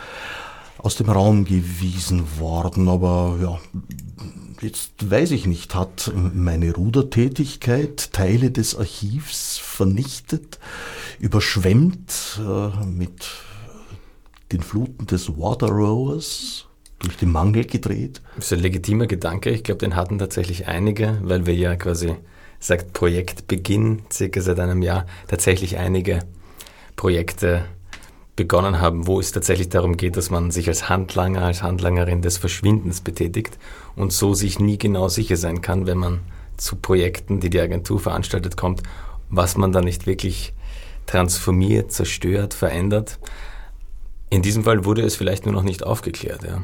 [0.77, 2.89] aus dem Raum gewiesen worden.
[2.89, 3.57] Aber ja,
[4.61, 10.59] jetzt weiß ich nicht, hat meine Rudertätigkeit Teile des Archivs vernichtet,
[11.19, 13.25] überschwemmt äh, mit
[14.51, 16.65] den Fluten des Water Rowers
[16.99, 18.21] durch den Mangel gedreht?
[18.35, 19.49] Das ist ein legitimer Gedanke.
[19.49, 22.15] Ich glaube, den hatten tatsächlich einige, weil wir ja quasi,
[22.59, 26.19] sagt Projektbeginn, circa seit einem Jahr, tatsächlich einige
[26.95, 27.65] Projekte
[28.35, 32.37] begonnen haben, wo es tatsächlich darum geht, dass man sich als Handlanger, als Handlangerin des
[32.37, 33.57] Verschwindens betätigt
[33.95, 36.19] und so sich nie genau sicher sein kann, wenn man
[36.55, 38.83] zu Projekten, die die Agentur veranstaltet, kommt,
[39.29, 40.53] was man da nicht wirklich
[41.07, 43.19] transformiert, zerstört, verändert.
[44.29, 46.63] In diesem Fall wurde es vielleicht nur noch nicht aufgeklärt, ja.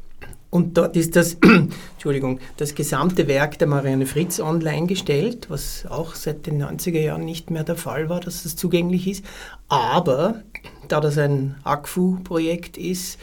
[0.55, 1.35] und dort ist das,
[1.93, 7.25] Entschuldigung, das gesamte Werk der Marianne Fritz online gestellt, was auch seit den 90er Jahren
[7.25, 9.25] nicht mehr der Fall war, dass das zugänglich ist.
[9.67, 10.43] Aber
[10.87, 13.19] da das ein ACFU-Projekt ist,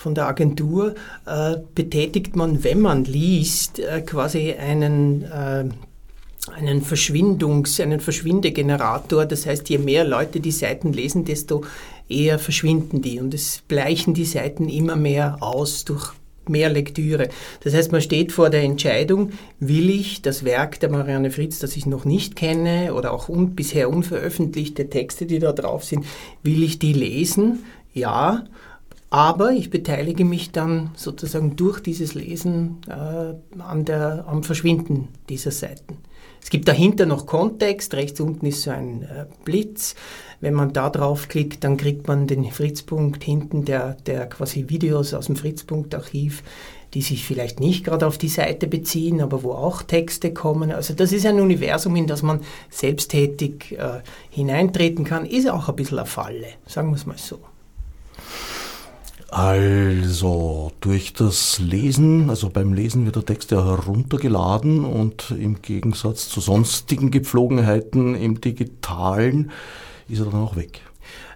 [0.00, 0.94] von der Agentur
[1.26, 5.64] äh, betätigt man, wenn man liest, äh, quasi einen äh,
[6.56, 9.26] einen Verschwindungs-, einen Verschwindegenerator.
[9.26, 11.64] Das heißt, je mehr Leute die Seiten lesen, desto
[12.08, 13.20] eher verschwinden die.
[13.20, 16.12] Und es bleichen die Seiten immer mehr aus durch
[16.48, 17.28] mehr Lektüre.
[17.62, 21.76] Das heißt, man steht vor der Entscheidung, will ich das Werk der Marianne Fritz, das
[21.76, 26.06] ich noch nicht kenne oder auch un bisher unveröffentlichte Texte, die da drauf sind,
[26.42, 27.60] will ich die lesen
[27.92, 28.44] ja,
[29.10, 35.50] aber ich beteilige mich dann sozusagen durch dieses Lesen äh, an der, am Verschwinden dieser
[35.50, 35.98] Seiten.
[36.42, 39.96] Es gibt dahinter noch Kontext, rechts unten ist so ein äh, Blitz.
[40.40, 45.26] Wenn man da draufklickt, dann kriegt man den Fritzpunkt hinten, der, der quasi Videos aus
[45.26, 46.42] dem Fritzpunkt-Archiv,
[46.94, 50.72] die sich vielleicht nicht gerade auf die Seite beziehen, aber wo auch Texte kommen.
[50.72, 55.76] Also das ist ein Universum, in das man selbsttätig äh, hineintreten kann, ist auch ein
[55.76, 57.38] bisschen eine Falle, sagen wir es mal so.
[59.30, 66.28] Also durch das Lesen, also beim Lesen wird der Text ja heruntergeladen und im Gegensatz
[66.28, 69.52] zu sonstigen Gepflogenheiten im digitalen
[70.08, 70.80] ist er dann auch weg.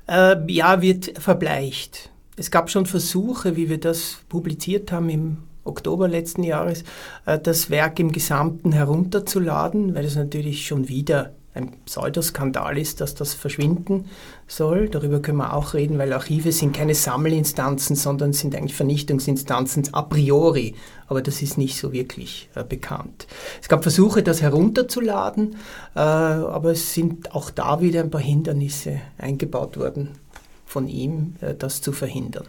[0.08, 2.10] Äh, ja, wird verbleicht.
[2.36, 6.82] Es gab schon Versuche, wie wir das publiziert haben im Oktober letzten Jahres,
[7.26, 13.14] äh, das Werk im Gesamten herunterzuladen, weil es natürlich schon wieder ein Pseudoskandal ist, dass
[13.14, 14.06] das verschwinden
[14.48, 14.88] soll.
[14.88, 20.02] Darüber können wir auch reden, weil Archive sind keine Sammelinstanzen, sondern sind eigentlich Vernichtungsinstanzen a
[20.02, 20.74] priori.
[21.06, 23.28] Aber das ist nicht so wirklich äh, bekannt.
[23.62, 25.56] Es gab Versuche, das herunterzuladen,
[25.94, 30.10] äh, aber es sind auch da wieder ein paar Hindernisse eingebaut worden
[30.66, 32.48] von ihm, äh, das zu verhindern.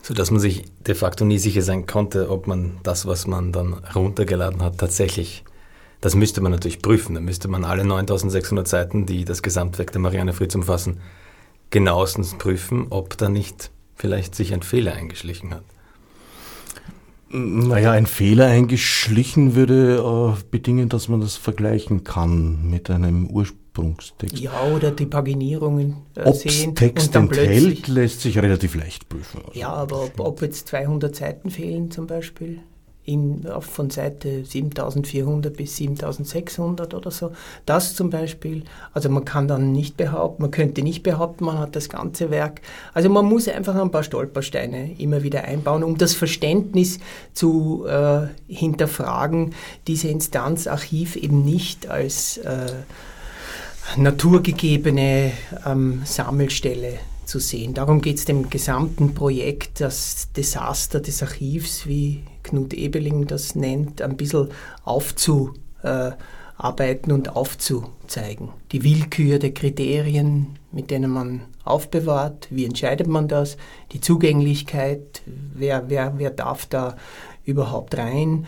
[0.00, 3.52] So dass man sich de facto nie sicher sein konnte, ob man das, was man
[3.52, 5.44] dann heruntergeladen hat, tatsächlich
[6.02, 7.14] das müsste man natürlich prüfen.
[7.14, 10.98] Da müsste man alle 9600 Seiten, die das Gesamtwerk der Marianne Fritz umfassen,
[11.70, 15.62] genauestens prüfen, ob da nicht vielleicht sich ein Fehler eingeschlichen hat.
[17.30, 24.40] Naja, ein Fehler eingeschlichen würde äh, bedingen, dass man das vergleichen kann mit einem Ursprungstext.
[24.40, 26.74] Ja, oder die Paginierungen äh, Ob's sehen.
[26.74, 29.40] Text enthält, lässt sich relativ leicht prüfen.
[29.46, 29.58] Also.
[29.58, 32.58] Ja, aber ob, ob jetzt 200 Seiten fehlen zum Beispiel,
[33.04, 37.32] in, von Seite 7400 bis 7600 oder so.
[37.66, 38.62] Das zum Beispiel,
[38.92, 42.60] also man kann dann nicht behaupten, man könnte nicht behaupten, man hat das ganze Werk.
[42.94, 47.00] Also man muss einfach ein paar Stolpersteine immer wieder einbauen, um das Verständnis
[47.32, 49.54] zu äh, hinterfragen,
[49.88, 52.66] diese Instanz Archiv eben nicht als äh,
[53.96, 55.32] naturgegebene
[55.66, 57.74] ähm, Sammelstelle zu sehen.
[57.74, 64.02] Darum geht es dem gesamten Projekt, das Desaster des Archivs, wie Knut Ebeling das nennt,
[64.02, 64.48] ein bisschen
[64.84, 68.48] aufzuarbeiten und aufzuzeigen.
[68.72, 73.56] Die Willkür der Kriterien, mit denen man aufbewahrt, wie entscheidet man das,
[73.92, 76.96] die Zugänglichkeit, wer, wer, wer darf da
[77.44, 78.46] überhaupt rein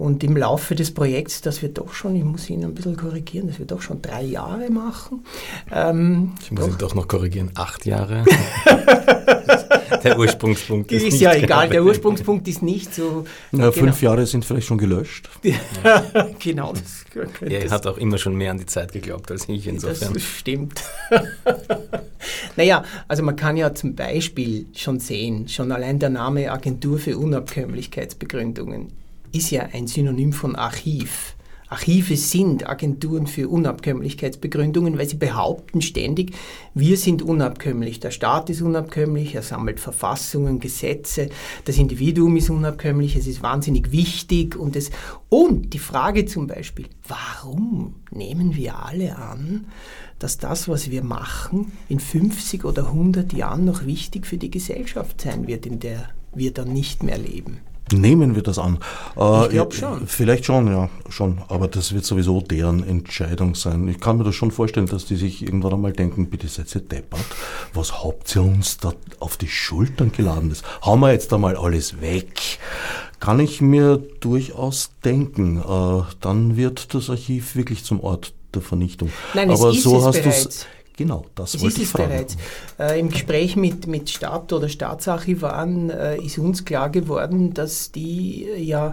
[0.00, 3.48] und im Laufe des Projekts, das wir doch schon, ich muss ihn ein bisschen korrigieren,
[3.48, 5.26] das wir doch schon drei Jahre machen.
[5.70, 8.24] Ähm, ich muss doch, ihn doch noch korrigieren, acht Jahre.
[10.02, 13.26] der Ursprungspunkt ist, ist ja egal, der Ursprungspunkt ist nicht so.
[13.52, 13.72] Na, genau.
[13.72, 15.28] Fünf Jahre sind vielleicht schon gelöscht.
[16.38, 16.72] genau.
[16.72, 17.04] Das
[17.42, 20.14] er hat auch immer schon mehr an die Zeit geglaubt als ich insofern.
[20.14, 20.80] Das stimmt.
[22.56, 27.18] naja, also man kann ja zum Beispiel schon sehen, schon allein der Name Agentur für
[27.18, 28.98] Unabkömmlichkeitsbegründungen
[29.32, 31.36] ist ja ein Synonym von Archiv.
[31.70, 36.34] Archive sind Agenturen für Unabkömmlichkeitsbegründungen, weil sie behaupten ständig,
[36.74, 41.28] wir sind unabkömmlich, der Staat ist unabkömmlich, er sammelt Verfassungen, Gesetze,
[41.64, 44.90] das Individuum ist unabkömmlich, es ist wahnsinnig wichtig und es
[45.28, 49.66] und die Frage zum Beispiel, warum nehmen wir alle an,
[50.18, 55.20] dass das, was wir machen, in 50 oder 100 Jahren noch wichtig für die Gesellschaft
[55.20, 57.60] sein wird, in der wir dann nicht mehr leben?
[57.92, 58.78] Nehmen wir das an?
[59.16, 60.06] Äh, ich glaube schon.
[60.06, 61.38] Vielleicht schon, ja, schon.
[61.48, 63.88] Aber das wird sowieso deren Entscheidung sein.
[63.88, 66.82] Ich kann mir das schon vorstellen, dass die sich irgendwann einmal denken, bitte seid ihr
[66.82, 67.24] deppert.
[67.74, 70.50] Was habt ihr uns da auf die Schultern geladen?
[70.50, 72.58] Das hauen wir jetzt einmal alles weg.
[73.18, 75.58] Kann ich mir durchaus denken.
[75.58, 79.10] Äh, dann wird das Archiv wirklich zum Ort der Vernichtung.
[79.34, 80.66] Nein, Aber so hast du es
[81.00, 82.10] Genau, das es wollte ich fragen.
[82.10, 82.36] Bereits.
[82.78, 88.44] Äh, Im Gespräch mit, mit Stadt- oder Staatsarchivaren äh, ist uns klar geworden, dass die
[88.44, 88.92] äh, ja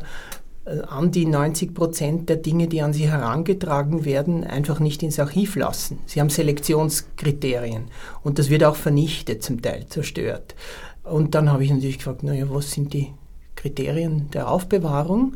[0.63, 5.19] äh, an die 90 Prozent der Dinge, die an sie herangetragen werden, einfach nicht ins
[5.19, 5.99] Archiv lassen.
[6.05, 7.91] Sie haben Selektionskriterien
[8.23, 10.55] und das wird auch vernichtet, zum Teil zerstört.
[11.03, 13.11] Und dann habe ich natürlich gefragt, naja, was sind die
[13.57, 15.35] Kriterien der Aufbewahrung?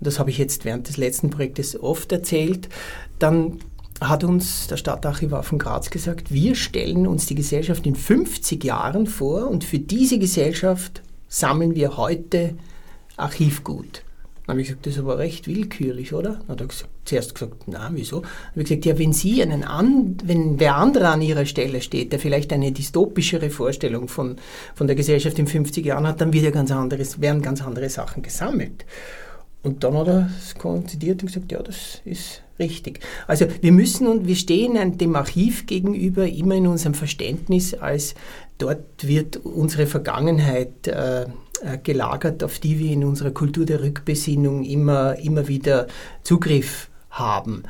[0.00, 2.68] das habe ich jetzt während des letzten Projektes oft erzählt.
[3.20, 3.60] Dann
[4.08, 9.06] hat uns der Stadtarchivar von Graz gesagt, wir stellen uns die Gesellschaft in 50 Jahren
[9.06, 12.54] vor und für diese Gesellschaft sammeln wir heute
[13.16, 14.02] Archivgut.
[14.46, 16.40] Dann habe ich gesagt, das ist aber recht willkürlich, oder?
[16.40, 18.22] Dann hat er gesagt, zuerst gesagt, na, wieso?
[18.22, 21.80] Dann habe ich gesagt, ja, wenn Sie einen an, wenn wer andere an Ihrer Stelle
[21.80, 24.36] steht, der vielleicht eine dystopischere Vorstellung von,
[24.74, 27.88] von der Gesellschaft in 50 Jahren hat, dann wird ja ganz anderes, werden ganz andere
[27.88, 28.84] Sachen gesammelt.
[29.62, 33.00] Und dann hat er es konzidiert und gesagt, ja, das ist richtig.
[33.28, 38.14] Also wir müssen und wir stehen dem Archiv gegenüber immer in unserem Verständnis als
[38.58, 44.64] dort wird unsere Vergangenheit äh, äh, gelagert, auf die wir in unserer Kultur der Rückbesinnung
[44.64, 45.86] immer, immer wieder
[46.22, 47.62] Zugriff haben.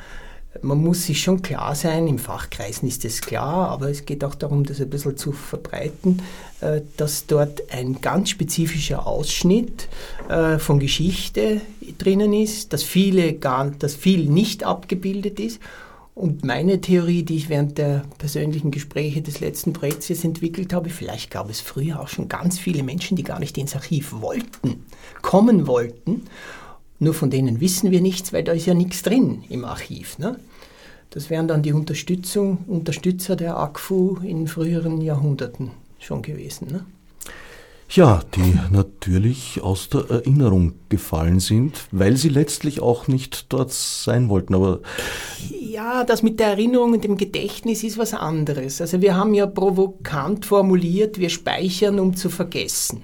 [0.63, 4.33] Man muss sich schon klar sein, im Fachkreisen ist es klar, aber es geht auch
[4.33, 6.21] darum, das ein bisschen zu verbreiten,
[6.61, 9.89] äh, dass dort ein ganz spezifischer Ausschnitt
[10.29, 11.59] äh, von Geschichte
[11.97, 15.59] drinnen ist, dass, viele gar, dass viel nicht abgebildet ist
[16.15, 21.31] und meine Theorie, die ich während der persönlichen Gespräche des letzten Projekts entwickelt habe, vielleicht
[21.31, 24.85] gab es früher auch schon ganz viele Menschen, die gar nicht ins Archiv wollten,
[25.21, 26.23] kommen wollten.
[26.99, 30.19] Nur von denen wissen wir nichts, weil da ist ja nichts drin im Archiv.
[30.19, 30.39] Ne?
[31.13, 36.69] Das wären dann die Unterstützung, Unterstützer der AGFU in früheren Jahrhunderten schon gewesen.
[36.71, 36.85] Ne?
[37.87, 44.27] Ja, die natürlich aus der Erinnerung gefallen sind, weil sie letztlich auch nicht dort sein
[44.27, 44.55] wollten.
[44.55, 44.79] Aber
[45.51, 48.81] ja, das mit der Erinnerung und dem Gedächtnis ist was anderes.
[48.81, 53.03] Also wir haben ja provokant formuliert, wir speichern, um zu vergessen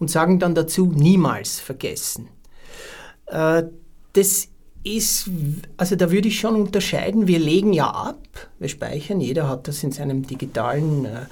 [0.00, 2.26] und sagen dann dazu niemals vergessen.
[3.26, 3.62] Äh,
[4.14, 4.48] das
[4.86, 5.30] ist,
[5.76, 8.18] also da würde ich schon unterscheiden, wir legen ja ab,
[8.58, 11.26] wir speichern, jeder hat das in seinem digitalen äh,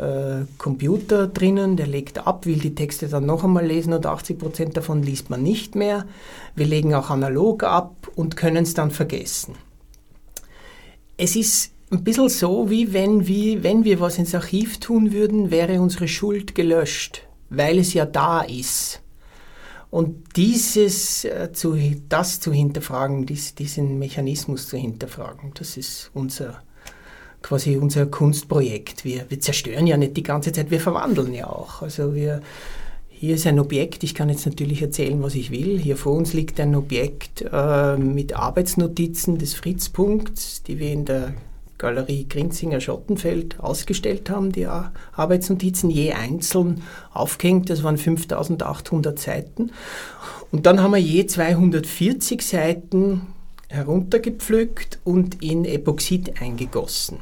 [0.00, 4.38] äh, Computer drinnen, der legt ab, will die Texte dann noch einmal lesen und 80
[4.38, 6.06] Prozent davon liest man nicht mehr.
[6.54, 9.54] Wir legen auch analog ab und können es dann vergessen.
[11.16, 15.50] Es ist ein bisschen so, wie wenn, wie wenn wir was ins Archiv tun würden,
[15.50, 19.02] wäre unsere Schuld gelöscht, weil es ja da ist.
[19.90, 21.48] Und dieses, äh,
[22.08, 26.62] das zu hinterfragen, dies, diesen Mechanismus zu hinterfragen, das ist unser
[27.42, 29.04] quasi unser Kunstprojekt.
[29.04, 31.82] Wir, wir zerstören ja nicht die ganze Zeit, wir verwandeln ja auch.
[31.82, 32.42] Also wir,
[33.08, 35.78] hier ist ein Objekt, ich kann jetzt natürlich erzählen, was ich will.
[35.78, 41.34] Hier vor uns liegt ein Objekt äh, mit Arbeitsnotizen des Fritzpunkts, die wir in der
[41.80, 47.70] Galerie Grinzinger Schottenfeld ausgestellt haben, die Arbeitsnotizen je einzeln aufgehängt.
[47.70, 49.72] Das waren 5800 Seiten.
[50.52, 53.22] Und dann haben wir je 240 Seiten
[53.68, 57.18] heruntergepflückt und in Epoxid eingegossen.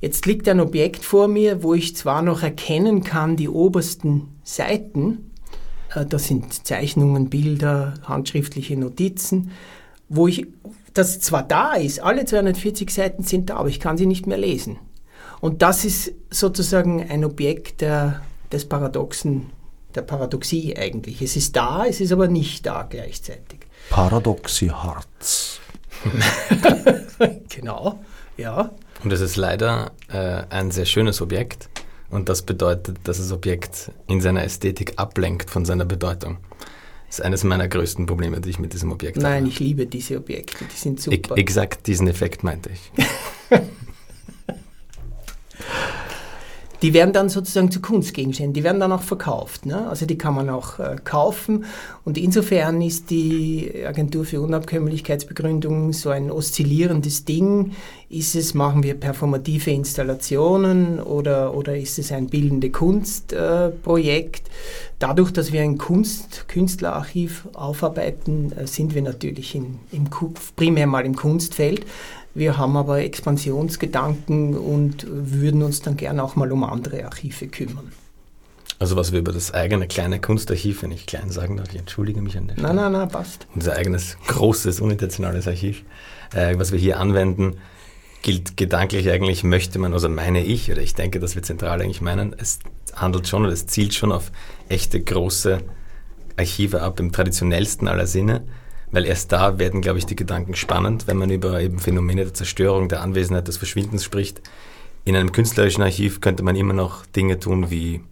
[0.00, 5.30] Jetzt liegt ein Objekt vor mir, wo ich zwar noch erkennen kann, die obersten Seiten,
[5.94, 9.50] äh, das sind Zeichnungen, Bilder, handschriftliche Notizen,
[10.08, 10.46] wo ich,
[10.94, 14.38] das zwar da ist, alle 240 Seiten sind da, aber ich kann sie nicht mehr
[14.38, 14.78] lesen.
[15.40, 19.50] Und das ist sozusagen ein Objekt der, des Paradoxen,
[19.94, 21.20] der Paradoxie eigentlich.
[21.20, 23.60] Es ist da, es ist aber nicht da gleichzeitig.
[23.90, 25.60] Paradoxie Harz.
[27.48, 27.98] genau,
[28.36, 28.70] ja.
[29.02, 31.68] Und es ist leider äh, ein sehr schönes Objekt
[32.10, 36.38] und das bedeutet, dass das Objekt in seiner Ästhetik ablenkt von seiner Bedeutung.
[37.14, 39.34] Das ist eines meiner größten Probleme, die ich mit diesem Objekt Nein, habe.
[39.42, 41.36] Nein, ich liebe diese Objekte, die sind super.
[41.36, 43.04] E exakt diesen Effekt meinte ich.
[46.84, 49.64] die werden dann sozusagen zu Kunstgegenständen, die werden dann auch verkauft.
[49.64, 49.88] Ne?
[49.88, 51.64] Also die kann man auch äh, kaufen.
[52.04, 57.72] Und insofern ist die Agentur für Unabkömmlichkeitsbegründung so ein oszillierendes Ding.
[58.10, 64.48] Ist es, machen wir performative Installationen oder, oder ist es ein bildende Kunstprojekt?
[64.48, 64.50] Äh,
[64.98, 70.08] Dadurch, dass wir ein Kunst, Künstlerarchiv aufarbeiten, äh, sind wir natürlich in, im,
[70.54, 71.84] primär mal im Kunstfeld.
[72.34, 77.92] Wir haben aber Expansionsgedanken und würden uns dann gerne auch mal um andere Archive kümmern.
[78.80, 82.20] Also was wir über das eigene kleine Kunstarchiv, wenn ich klein sagen darf, ich entschuldige
[82.20, 82.74] mich an der Stelle.
[82.74, 83.46] Nein, nein, nein, passt.
[83.54, 85.84] Unser eigenes großes, unintentionales Archiv,
[86.34, 87.58] äh, was wir hier anwenden,
[88.22, 92.00] gilt gedanklich eigentlich, möchte man, also meine ich, oder ich denke, dass wir zentral eigentlich
[92.00, 92.58] meinen, es
[92.94, 94.32] handelt schon oder es zielt schon auf
[94.68, 95.58] echte große
[96.36, 98.42] Archive ab, im traditionellsten aller Sinne
[98.94, 102.34] weil erst da werden, glaube ich, die Gedanken spannend, wenn man über eben Phänomene der
[102.34, 104.40] Zerstörung, der Anwesenheit, des Verschwindens spricht.
[105.04, 108.02] In einem künstlerischen Archiv könnte man immer noch Dinge tun, wie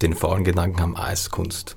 [0.00, 1.76] den faulen Gedanken haben, ah, ist Kunst.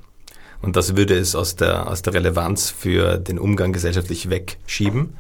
[0.61, 5.13] Und das würde es aus der, aus der Relevanz für den Umgang gesellschaftlich wegschieben.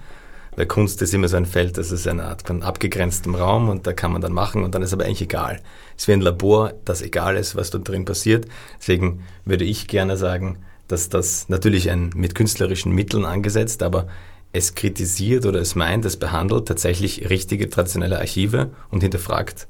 [0.55, 3.87] Weil Kunst ist immer so ein Feld, das ist eine Art von abgegrenztem Raum und
[3.87, 5.61] da kann man dann machen und dann ist aber eigentlich egal.
[5.97, 8.45] Es ist wie ein Labor, das egal ist, was dort drin passiert.
[8.79, 10.59] Deswegen würde ich gerne sagen,
[10.91, 14.07] dass das natürlich ein, mit künstlerischen Mitteln angesetzt, aber
[14.53, 19.67] es kritisiert oder es meint, es behandelt tatsächlich richtige traditionelle Archive und hinterfragt,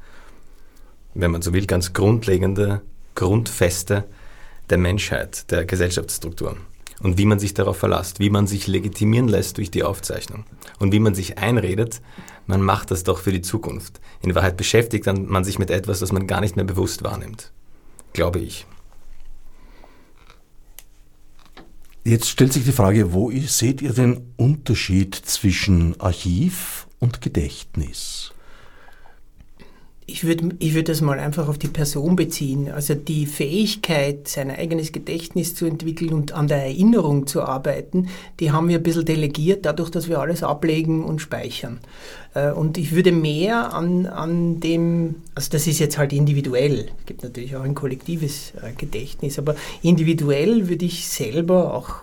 [1.14, 2.82] wenn man so will, ganz grundlegende
[3.16, 4.06] Grundfeste
[4.70, 6.58] der Menschheit, der Gesellschaftsstrukturen
[7.02, 10.46] und wie man sich darauf verlässt, wie man sich legitimieren lässt durch die Aufzeichnung
[10.80, 12.02] und wie man sich einredet,
[12.48, 14.00] man macht das doch für die Zukunft.
[14.22, 17.52] In Wahrheit beschäftigt man sich mit etwas, das man gar nicht mehr bewusst wahrnimmt,
[18.14, 18.66] glaube ich.
[22.04, 28.34] Jetzt stellt sich die Frage, wo seht ihr den Unterschied zwischen Archiv und Gedächtnis?
[30.12, 32.70] Ich würde ich würd das mal einfach auf die Person beziehen.
[32.70, 38.10] Also die Fähigkeit, sein eigenes Gedächtnis zu entwickeln und an der Erinnerung zu arbeiten,
[38.42, 41.80] die haben wir ein bisschen delegiert, dadurch, dass wir alles ablegen und speichern.
[42.34, 47.06] Äh, und ich würde mehr an, an dem, also das ist jetzt halt individuell, es
[47.06, 52.02] gibt natürlich auch ein kollektives äh, Gedächtnis, aber individuell würde ich selber auch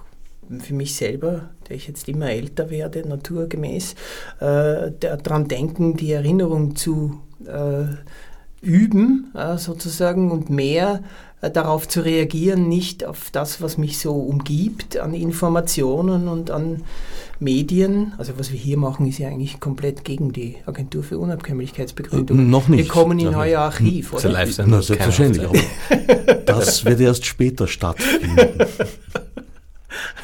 [0.60, 3.94] für mich selber, der ich jetzt immer älter werde, naturgemäß,
[4.40, 7.20] äh, daran denken, die Erinnerung zu
[8.60, 11.02] üben, äh, sozusagen, und mehr
[11.40, 16.82] äh, darauf zu reagieren, nicht auf das, was mich so umgibt, an Informationen und an
[17.38, 18.14] Medien.
[18.18, 22.38] Also was wir hier machen, ist ja eigentlich komplett gegen die Agentur für Unabkömmlichkeitsbegründung.
[22.38, 22.84] Äh, noch nicht.
[22.84, 24.28] Wir kommen in euer Archiv, oder?
[24.28, 25.46] Live Na, selbstverständlich.
[25.46, 28.36] Aber das wird erst später stattfinden.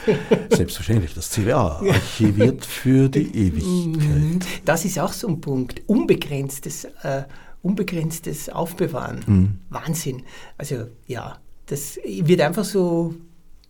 [0.50, 4.46] Selbstverständlich, das CWA archiviert für die Ewigkeit.
[4.64, 5.82] Das ist auch so ein Punkt.
[5.86, 7.24] Unbegrenztes, äh,
[7.62, 9.20] unbegrenztes Aufbewahren.
[9.26, 9.58] Mhm.
[9.70, 10.22] Wahnsinn.
[10.58, 13.14] Also ja, das wird einfach so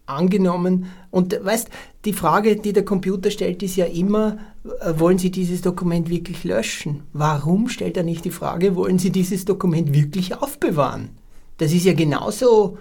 [0.07, 0.87] angenommen.
[1.11, 1.71] Und weißt,
[2.05, 4.39] die Frage, die der Computer stellt, ist ja immer,
[4.81, 7.05] äh, wollen Sie dieses Dokument wirklich löschen?
[7.13, 11.11] Warum stellt er nicht die Frage, wollen Sie dieses Dokument wirklich aufbewahren?
[11.59, 12.79] Das ist ja genauso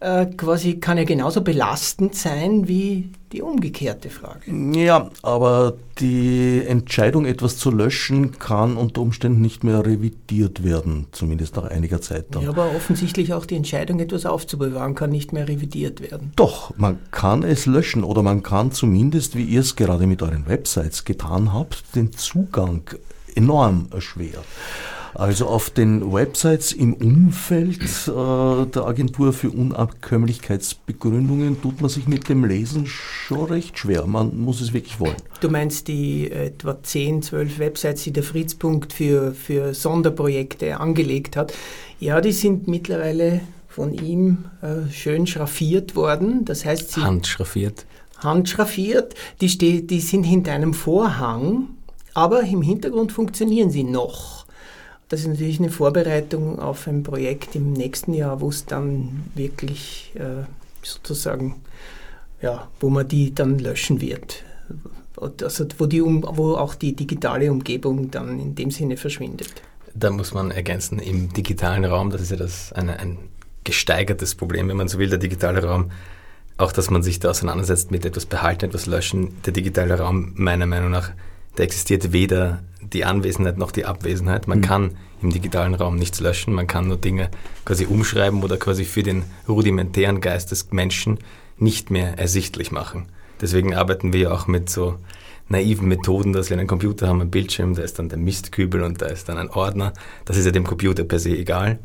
[0.00, 4.50] äh, quasi kann ja genauso belastend sein wie die umgekehrte Frage.
[4.72, 11.54] Ja, aber die Entscheidung, etwas zu löschen, kann unter Umständen nicht mehr revidiert werden, zumindest
[11.56, 12.42] nach einiger Zeit dann.
[12.42, 16.32] Ja, aber offensichtlich auch die Entscheidung, etwas aufzubewahren, kann nicht mehr revidiert werden.
[16.34, 20.48] Doch, man kann es löschen oder man kann zumindest, wie ihr es gerade mit euren
[20.48, 22.82] Websites getan habt, den Zugang
[23.36, 24.42] enorm erschweren.
[25.14, 32.28] Also auf den Websites im Umfeld äh, der Agentur für Unabkömmlichkeitsbegründungen tut man sich mit
[32.28, 34.06] dem Lesen schon recht schwer.
[34.06, 35.16] Man muss es wirklich wollen.
[35.40, 41.36] Du meinst die äh, etwa 10, 12 Websites, die der Fritzpunkt für, für Sonderprojekte angelegt
[41.36, 41.52] hat.
[41.98, 46.44] Ja, die sind mittlerweile von ihm äh, schön schraffiert worden.
[46.44, 47.84] Das heißt, sie handschraffiert.
[48.18, 49.14] Handschraffiert.
[49.40, 51.68] Die, die sind hinter einem Vorhang,
[52.14, 54.39] aber im Hintergrund funktionieren sie noch.
[55.10, 60.12] Das ist natürlich eine Vorbereitung auf ein Projekt im nächsten Jahr, wo es dann wirklich
[60.14, 60.44] äh,
[60.84, 61.56] sozusagen,
[62.40, 64.44] ja, wo man die dann löschen wird.
[65.16, 69.52] Also wo, die, wo auch die digitale Umgebung dann in dem Sinne verschwindet.
[69.94, 73.18] Da muss man ergänzen, im digitalen Raum, das ist ja das eine, ein
[73.64, 75.90] gesteigertes Problem, wenn man so will, der digitale Raum,
[76.56, 79.42] auch dass man sich da auseinandersetzt mit etwas behalten, etwas löschen.
[79.44, 81.10] Der digitale Raum, meiner Meinung nach,
[81.56, 82.60] da existiert weder
[82.92, 84.48] die Anwesenheit noch die Abwesenheit.
[84.48, 84.62] Man mhm.
[84.62, 84.90] kann
[85.22, 87.30] im digitalen Raum nichts löschen, man kann nur Dinge
[87.64, 91.18] quasi umschreiben oder quasi für den rudimentären Geist des Menschen
[91.58, 93.06] nicht mehr ersichtlich machen.
[93.40, 94.98] Deswegen arbeiten wir auch mit so
[95.48, 99.02] naiven Methoden, dass wir einen Computer haben, einen Bildschirm, da ist dann der Mistkübel und
[99.02, 99.92] da ist dann ein Ordner.
[100.24, 101.78] Das ist ja dem Computer per se egal.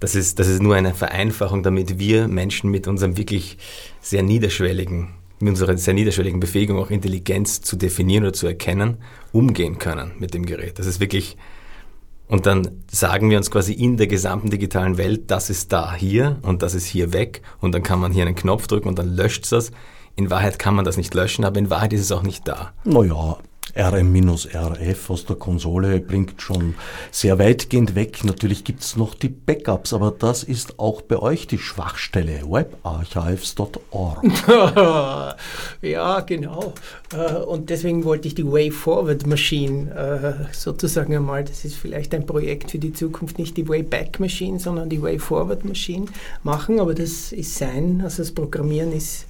[0.00, 3.58] Das ist, das ist nur eine Vereinfachung, damit wir Menschen mit unserem wirklich
[4.00, 5.08] sehr niederschwelligen
[5.40, 8.98] mit unserer sehr niederschwelligen Befähigung auch Intelligenz zu definieren oder zu erkennen,
[9.32, 10.78] umgehen können mit dem Gerät.
[10.78, 11.36] Das ist wirklich,
[12.28, 16.38] und dann sagen wir uns quasi in der gesamten digitalen Welt, das ist da hier
[16.42, 19.16] und das ist hier weg und dann kann man hier einen Knopf drücken und dann
[19.16, 19.70] löscht es das.
[20.16, 22.72] In Wahrheit kann man das nicht löschen, aber in Wahrheit ist es auch nicht da.
[22.84, 23.38] Naja,
[23.76, 26.74] RM-RF aus der Konsole blinkt schon
[27.10, 28.24] sehr weitgehend weg.
[28.24, 34.22] Natürlich gibt es noch die Backups, aber das ist auch bei euch die Schwachstelle, webarchives.org.
[35.82, 36.74] ja, genau.
[37.12, 39.90] Äh, und deswegen wollte ich die Way Forward Machine
[40.50, 44.20] äh, sozusagen einmal, das ist vielleicht ein Projekt für die Zukunft, nicht die Way Back
[44.20, 46.06] Machine, sondern die Way Forward Machine
[46.42, 49.26] machen, aber das ist sein, also das Programmieren ist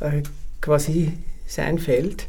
[0.00, 0.22] äh,
[0.60, 1.12] quasi
[1.46, 2.26] sein Feld.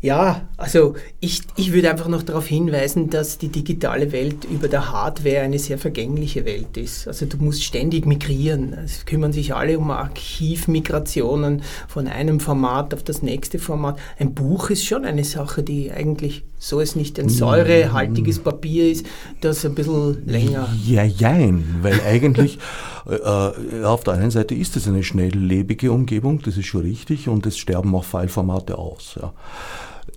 [0.00, 4.92] Ja, also ich, ich würde einfach noch darauf hinweisen, dass die digitale Welt über der
[4.92, 7.08] Hardware eine sehr vergängliche Welt ist.
[7.08, 8.74] Also du musst ständig migrieren.
[8.74, 13.98] Es kümmern sich alle um Archivmigrationen von einem Format auf das nächste Format.
[14.20, 19.06] Ein Buch ist schon eine Sache, die eigentlich so es nicht ein säurehaltiges Papier ist,
[19.40, 20.68] das ein bisschen länger.
[20.84, 22.58] Ja, jein, weil eigentlich
[23.08, 27.46] äh, auf der einen Seite ist es eine schnelllebige Umgebung, das ist schon richtig, und
[27.46, 29.18] es sterben auch Fileformate aus.
[29.20, 29.32] Ja.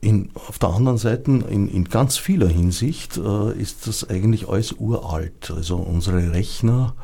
[0.01, 4.73] In, auf der anderen Seite, in, in ganz vieler Hinsicht, äh, ist das eigentlich alles
[4.73, 5.53] uralt.
[5.55, 6.95] Also unsere Rechner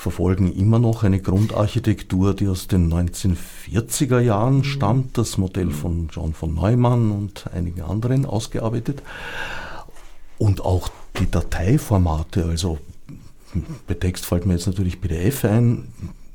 [0.00, 4.64] verfolgen immer noch eine Grundarchitektur, die aus den 1940er Jahren mhm.
[4.64, 9.02] stammt, das Modell von John von Neumann und einigen anderen ausgearbeitet.
[10.38, 10.88] Und auch
[11.18, 12.78] die Dateiformate, also
[13.86, 15.88] bei Text fällt mir jetzt natürlich PDF ein,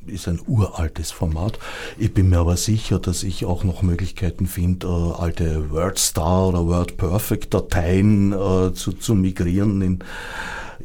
[0.05, 1.57] ist ein uraltes Format.
[1.97, 6.68] Ich bin mir aber sicher, dass ich auch noch Möglichkeiten finde, äh, alte WordStar oder
[6.68, 9.99] WordPerfect-Dateien äh, zu, zu migrieren in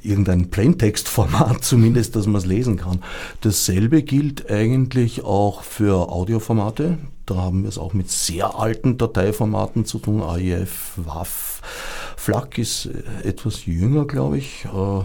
[0.02, 3.02] irgendein Plaintext-Format zumindest, dass man es lesen kann.
[3.40, 6.98] Dasselbe gilt eigentlich auch für Audioformate.
[7.26, 11.62] Da haben wir es auch mit sehr alten Dateiformaten zu tun, AIF, WAV.
[12.16, 14.64] FLAC ist äh, etwas jünger, glaube ich.
[14.64, 15.02] Äh,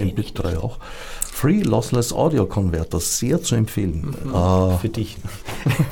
[0.00, 0.78] MP3 auch.
[1.20, 4.14] Free Lossless Audio Converter, sehr zu empfehlen.
[4.24, 4.34] Mhm.
[4.34, 5.18] Äh, Für dich.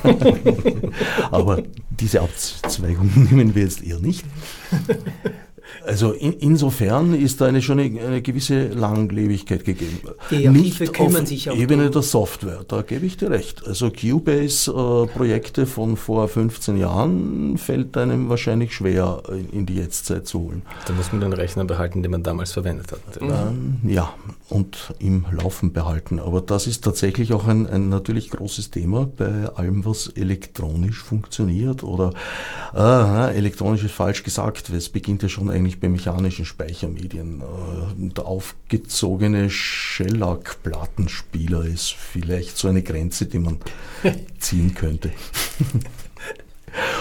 [1.31, 4.25] Aber diese Abzweigung nehmen wir jetzt eher nicht.
[5.85, 9.99] Also in, insofern ist da eine schon eine, eine gewisse Langlebigkeit gegeben.
[10.31, 11.91] Die Archive Nicht kümmern auf sich auch Ebene drum.
[11.93, 13.65] der Software, da gebe ich dir recht.
[13.65, 20.61] Also Cubase-Projekte von vor 15 Jahren fällt einem wahrscheinlich schwer in die Jetztzeit zu holen.
[20.85, 22.99] Da muss man den Rechner behalten, den man damals verwendet hat.
[23.21, 24.13] Ähm, ja,
[24.49, 26.19] und im Laufen behalten.
[26.19, 31.83] Aber das ist tatsächlich auch ein, ein natürlich großes Thema bei allem, was elektronisch funktioniert.
[31.83, 32.13] Oder
[32.73, 37.41] äh, elektronisch ist falsch gesagt, es beginnt ja schon eigentlich bei mechanischen Speichermedien.
[37.41, 43.57] Äh, der aufgezogene Shellac-Plattenspieler ist vielleicht so eine Grenze, die man
[44.39, 45.11] ziehen könnte.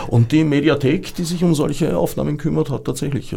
[0.09, 3.37] Und die Mediathek, die sich um solche Aufnahmen kümmert, hat tatsächlich, äh,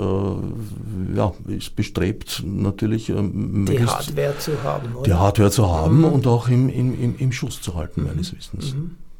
[1.15, 4.95] ja, ist bestrebt, natürlich ähm, die Hardware zu haben.
[4.95, 5.03] Oder?
[5.03, 8.75] die Hardware zu haben und auch im, im, im, Schuss zu halten, meines Wissens.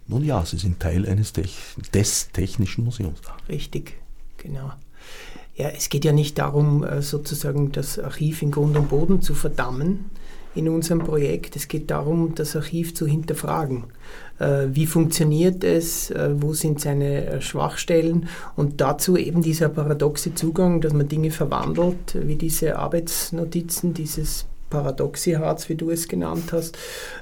[0.08, 1.56] Nun ja, sie sind Teil eines Tech
[1.94, 3.20] des Technischen Museums.
[3.48, 3.94] Richtig,
[4.38, 4.72] genau.
[5.56, 9.36] Ja, es geht ja nicht darum, äh, sozusagen das Archiv in Grund und Boden zu
[9.36, 10.10] verdammen
[10.56, 11.56] in unserem Projekt.
[11.56, 13.84] Es geht darum, das Archiv zu hinterfragen.
[14.40, 16.10] Äh, Wie funktioniert es?
[16.12, 18.28] Äh, Wo sind seine äh, Schwachstellen?
[18.56, 25.70] Und dazu eben dieser paradoxe Zugang, dass man Dinge verwandelt, wie diese Arbeitsnotizen, dieses Paradoxie-Harz,
[25.70, 26.78] wie du es genannt hast.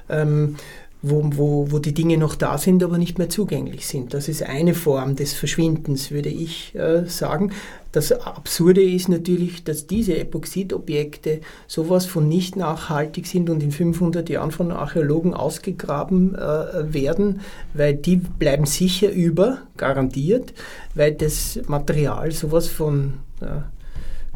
[0.08, 0.56] Ähm,
[1.00, 4.14] wo, wo, wo die Dinge noch da sind, aber nicht mehr zugänglich sind.
[4.14, 7.52] Das ist eine Form des Verschwindens, würde ich äh, sagen.
[7.92, 14.28] Das Absurde ist natürlich, dass diese Epoxidobjekte sowas von nicht nachhaltig sind und in 500
[14.28, 17.40] Jahren von Archäologen ausgegraben äh, werden,
[17.74, 20.52] weil die bleiben sicher über, garantiert,
[20.94, 23.62] weil das Material sowas von äh,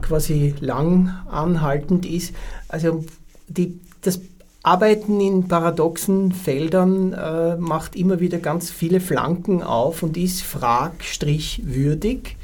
[0.00, 2.34] quasi lang anhaltend ist.
[2.68, 3.04] Also
[3.48, 4.20] die, das
[4.64, 12.18] Arbeiten in paradoxen Feldern äh, macht immer wieder ganz viele Flanken auf und ist fragstrichwürdig.
[12.28, 12.36] Äh,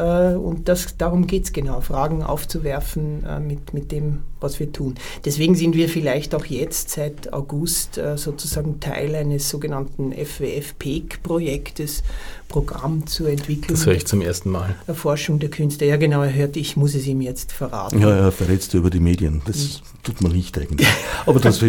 [0.00, 4.94] und das, darum geht es genau, Fragen aufzuwerfen äh, mit, mit dem, was wir tun.
[5.24, 12.02] Deswegen sind wir vielleicht auch jetzt seit August äh, sozusagen Teil eines sogenannten FWF-PEG-Projektes,
[12.48, 14.74] Programm zur Entwicklung Das höre ich zum ersten Mal.
[14.86, 15.84] Erforschung der Künste.
[15.84, 18.00] Ja, genau, er hört, ich muss es ihm jetzt verraten.
[18.00, 19.42] Ja, er verrätst du über die Medien.
[19.46, 20.88] Das tut man nicht eigentlich.
[21.26, 21.62] Aber das,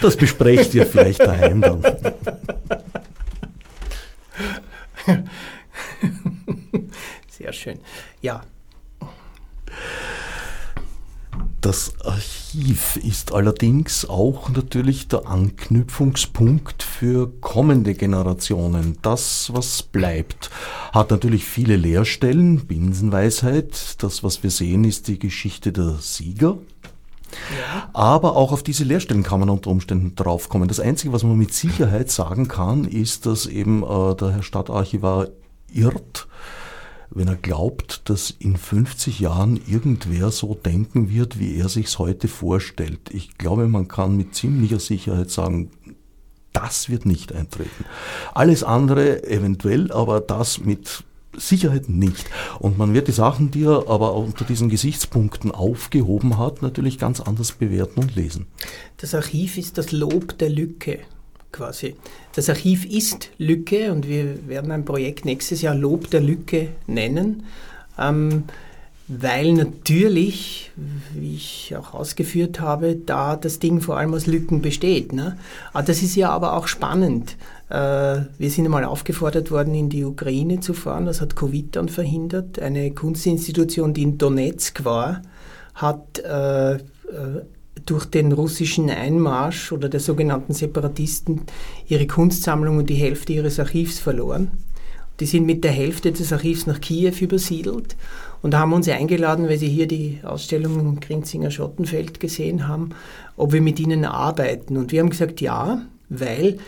[0.00, 1.82] das besprecht ihr vielleicht daheim dann.
[7.44, 7.78] Sehr schön.
[8.22, 8.40] Ja,
[11.60, 18.98] Das Archiv ist allerdings auch natürlich der Anknüpfungspunkt für kommende Generationen.
[19.02, 20.50] Das, was bleibt,
[20.92, 24.02] hat natürlich viele Leerstellen, Binsenweisheit.
[24.02, 26.58] Das, was wir sehen, ist die Geschichte der Sieger.
[27.92, 30.68] Aber auch auf diese Leerstellen kann man unter Umständen draufkommen.
[30.68, 35.28] Das Einzige, was man mit Sicherheit sagen kann, ist, dass eben äh, der Herr Stadtarchivar
[35.74, 36.28] irrt,
[37.14, 42.28] wenn er glaubt, dass in 50 Jahren irgendwer so denken wird, wie er sich's heute
[42.28, 43.10] vorstellt.
[43.10, 45.70] Ich glaube, man kann mit ziemlicher Sicherheit sagen,
[46.52, 47.84] das wird nicht eintreten.
[48.32, 51.04] Alles andere eventuell, aber das mit
[51.36, 52.26] Sicherheit nicht.
[52.60, 57.20] Und man wird die Sachen, die er aber unter diesen Gesichtspunkten aufgehoben hat, natürlich ganz
[57.20, 58.46] anders bewerten und lesen.
[58.98, 61.00] Das Archiv ist das Lob der Lücke
[61.54, 61.94] quasi.
[62.34, 67.44] Das Archiv ist Lücke und wir werden ein Projekt nächstes Jahr Lob der Lücke nennen,
[67.98, 68.44] ähm,
[69.06, 70.72] weil natürlich,
[71.14, 75.12] wie ich auch ausgeführt habe, da das Ding vor allem aus Lücken besteht.
[75.12, 75.36] Ne?
[75.72, 77.36] Aber das ist ja aber auch spannend.
[77.68, 77.74] Äh,
[78.38, 81.06] wir sind einmal aufgefordert worden, in die Ukraine zu fahren.
[81.06, 82.58] Das hat Covid dann verhindert.
[82.58, 85.22] Eine Kunstinstitution, die in Donetsk war,
[85.74, 86.80] hat äh, äh,
[87.86, 91.42] durch den russischen Einmarsch oder der sogenannten Separatisten
[91.86, 94.50] ihre Kunstsammlung und die Hälfte ihres Archivs verloren.
[95.20, 97.96] Die sind mit der Hälfte des Archivs nach Kiew übersiedelt
[98.42, 102.90] und haben uns eingeladen, weil sie hier die Ausstellung im Grinzinger Schottenfeld gesehen haben,
[103.36, 104.76] ob wir mit ihnen arbeiten.
[104.76, 106.58] Und wir haben gesagt, ja, weil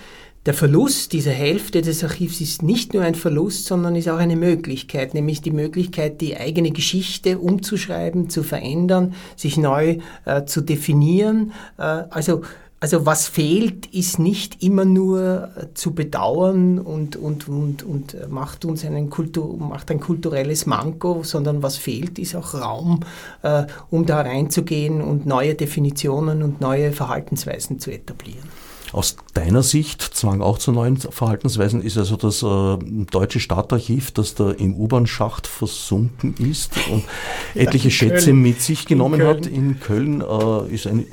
[0.46, 4.36] der Verlust dieser Hälfte des Archivs ist nicht nur ein Verlust, sondern ist auch eine
[4.36, 11.52] Möglichkeit, nämlich die Möglichkeit, die eigene Geschichte umzuschreiben, zu verändern, sich neu äh, zu definieren.
[11.78, 12.42] Äh, also
[12.78, 18.28] also was fehlt, ist nicht immer nur äh, zu bedauern und, und, und, und äh,
[18.28, 23.00] macht uns einen Kultur, macht ein kulturelles Manko, sondern was fehlt, ist auch Raum,
[23.42, 28.55] äh, um da reinzugehen und neue Definitionen und neue Verhaltensweisen zu etablieren.
[28.96, 32.78] Aus deiner Sicht, Zwang auch zu neuen Verhaltensweisen, ist also das äh,
[33.10, 37.04] deutsche Stadtarchiv, das da im U-Bahn-Schacht versunken ist und
[37.54, 38.40] etliche Schätze Köln.
[38.40, 41.04] mit sich genommen in hat in Köln, äh, ist ein,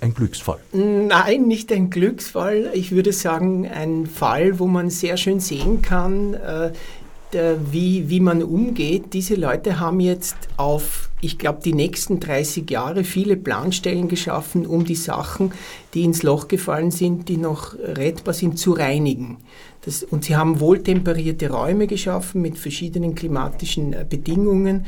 [0.00, 0.60] ein Glücksfall.
[0.72, 2.70] Nein, nicht ein Glücksfall.
[2.74, 6.70] Ich würde sagen, ein Fall, wo man sehr schön sehen kann, äh,
[7.70, 9.12] wie, wie man umgeht.
[9.12, 14.84] Diese Leute haben jetzt auf, ich glaube, die nächsten 30 Jahre viele Planstellen geschaffen, um
[14.84, 15.52] die Sachen,
[15.94, 19.38] die ins Loch gefallen sind, die noch rettbar sind, zu reinigen.
[19.86, 24.84] Das, und sie haben wohltemperierte Räume geschaffen mit verschiedenen klimatischen äh, Bedingungen.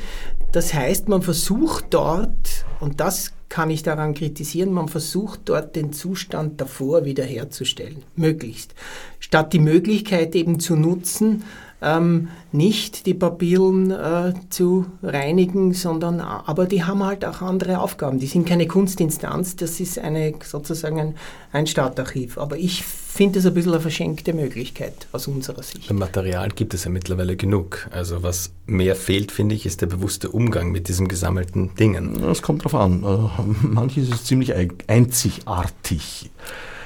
[0.50, 5.92] Das heißt, man versucht dort, und das kann ich daran kritisieren, man versucht dort den
[5.92, 8.74] Zustand davor wiederherzustellen, möglichst.
[9.20, 11.44] Statt die Möglichkeit eben zu nutzen,
[11.80, 18.18] ähm, nicht die Papieren äh, zu reinigen, sondern aber die haben halt auch andere Aufgaben.
[18.18, 21.14] Die sind keine Kunstinstanz, das ist eine sozusagen ein,
[21.52, 22.38] ein Stadtarchiv.
[22.38, 25.92] Aber ich finde es ein bisschen eine verschenkte Möglichkeit aus unserer Sicht.
[25.92, 27.88] Material gibt es ja mittlerweile genug.
[27.92, 32.20] Also was mehr fehlt, finde ich, ist der bewusste Umgang mit diesen gesammelten Dingen.
[32.20, 33.04] Das kommt drauf an.
[33.04, 34.54] Äh, manches ist ziemlich
[34.88, 36.30] einzigartig.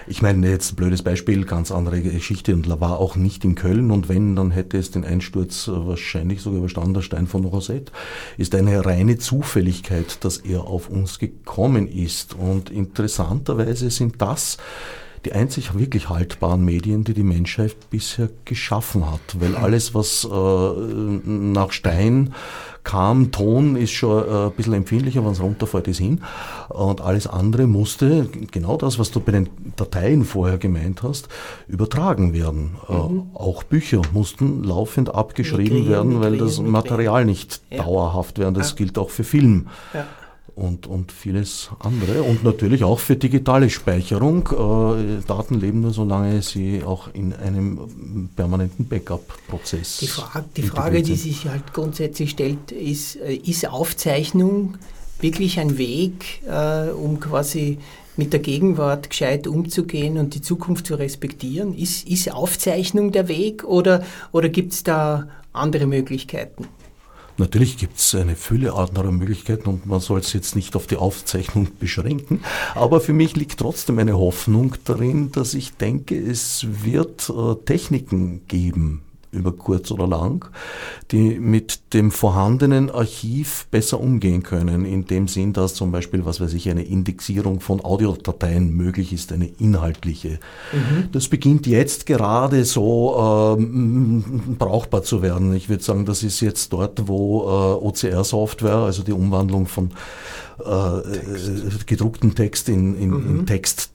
[0.06, 4.08] Ich meine, jetzt blödes Beispiel, ganz andere Geschichte und war auch nicht in Köln und
[4.08, 7.92] wenn, dann hätte es den Einsturz wahrscheinlich sogar überstanden, der Stein von Rosette.
[8.36, 14.58] Ist eine reine Zufälligkeit, dass er auf uns gekommen ist und interessanterweise sind das
[15.24, 19.20] die einzig wirklich haltbaren Medien, die die Menschheit bisher geschaffen hat.
[19.38, 20.28] Weil alles, was äh,
[21.24, 22.34] nach Stein
[22.84, 26.22] kam, Ton ist schon äh, ein bisschen empfindlicher, wenn es runterfällt, ist hin.
[26.68, 31.28] Und alles andere musste, genau das, was du bei den Dateien vorher gemeint hast,
[31.68, 32.76] übertragen werden.
[32.88, 33.18] Äh, mhm.
[33.18, 37.84] Äh, auch Bücher mussten laufend abgeschrieben werden, weil das Material nicht ja.
[37.84, 38.52] dauerhaft wäre.
[38.52, 38.76] Das ja.
[38.76, 39.68] gilt auch für Film.
[39.94, 40.06] Ja
[40.54, 42.22] und, und vieles andere.
[42.22, 44.48] Und natürlich auch für digitale Speicherung.
[44.48, 49.98] Äh, Daten leben nur, solange sie auch in einem permanenten Backup-Prozess.
[49.98, 54.78] Die, Fra die Frage, die sich halt grundsätzlich stellt, ist, äh, ist Aufzeichnung
[55.20, 57.78] wirklich ein Weg, äh, um quasi
[58.16, 61.74] mit der Gegenwart gescheit umzugehen und die Zukunft zu respektieren?
[61.74, 66.66] Ist, ist Aufzeichnung der Weg oder, oder gibt es da andere Möglichkeiten?
[67.42, 70.94] Natürlich gibt es eine Fülle anderer Möglichkeiten und man soll es jetzt nicht auf die
[70.94, 72.44] Aufzeichnung beschränken.
[72.76, 78.46] Aber für mich liegt trotzdem eine Hoffnung darin, dass ich denke, es wird äh, Techniken
[78.46, 79.02] geben,
[79.32, 80.50] über kurz oder lang,
[81.10, 86.40] die mit dem vorhandenen Archiv besser umgehen können, in dem Sinn, dass zum Beispiel, was
[86.40, 90.38] weiß ich, eine Indexierung von Audiodateien möglich ist, eine inhaltliche.
[90.72, 91.08] Mhm.
[91.12, 95.54] Das beginnt jetzt gerade so ähm, brauchbar zu werden.
[95.54, 99.92] Ich würde sagen, das ist jetzt dort, wo äh, OCR-Software, also die Umwandlung von
[100.64, 101.00] äh,
[101.86, 103.38] gedruckten Text in, in, mhm.
[103.38, 103.92] in Text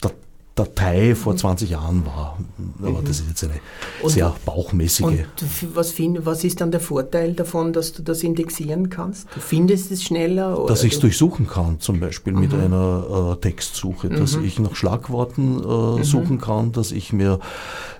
[0.58, 1.72] Datei vor 20 mhm.
[1.72, 2.38] Jahren war.
[2.80, 3.04] Aber mhm.
[3.04, 3.54] das ist jetzt eine
[4.02, 5.04] und, sehr bauchmäßige.
[5.04, 5.26] Und
[5.74, 9.28] was, find, was ist dann der Vorteil davon, dass du das indexieren kannst?
[9.34, 10.64] Du findest es schneller?
[10.66, 12.40] dass ich es durchsuchen kann, zum Beispiel mhm.
[12.40, 14.44] mit einer äh, Textsuche, dass mhm.
[14.44, 16.04] ich nach Schlagworten äh, mhm.
[16.04, 17.38] suchen kann, dass ich mir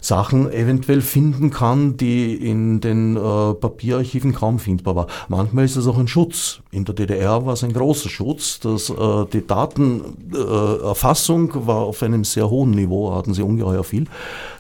[0.01, 5.09] Sachen eventuell finden kann, die in den äh, Papierarchiven kaum findbar waren.
[5.29, 6.61] Manchmal ist es auch ein Schutz.
[6.71, 8.95] In der DDR war es ein großer Schutz, dass äh,
[9.33, 14.07] die Datenerfassung war auf einem sehr hohen Niveau, hatten sie ungeheuer viel.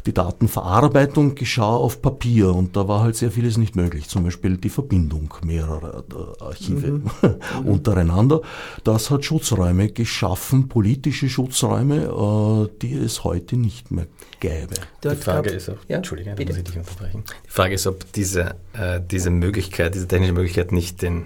[0.06, 4.08] Die Datenverarbeitung geschah auf Papier und da war halt sehr vieles nicht möglich.
[4.08, 7.10] Zum Beispiel die Verbindung mehrerer äh, Archive mhm.
[7.64, 8.40] untereinander.
[8.84, 14.06] Das hat Schutzräume geschaffen, politische Schutzräume, äh, die es heute nicht mehr
[14.40, 14.74] gäbe.
[15.04, 17.24] Die Frage ist, ob, ja, Entschuldige, da muss ich dich unterbrechen.
[17.46, 21.24] Die Frage ist, ob diese, äh, diese Möglichkeit, diese technische Möglichkeit nicht den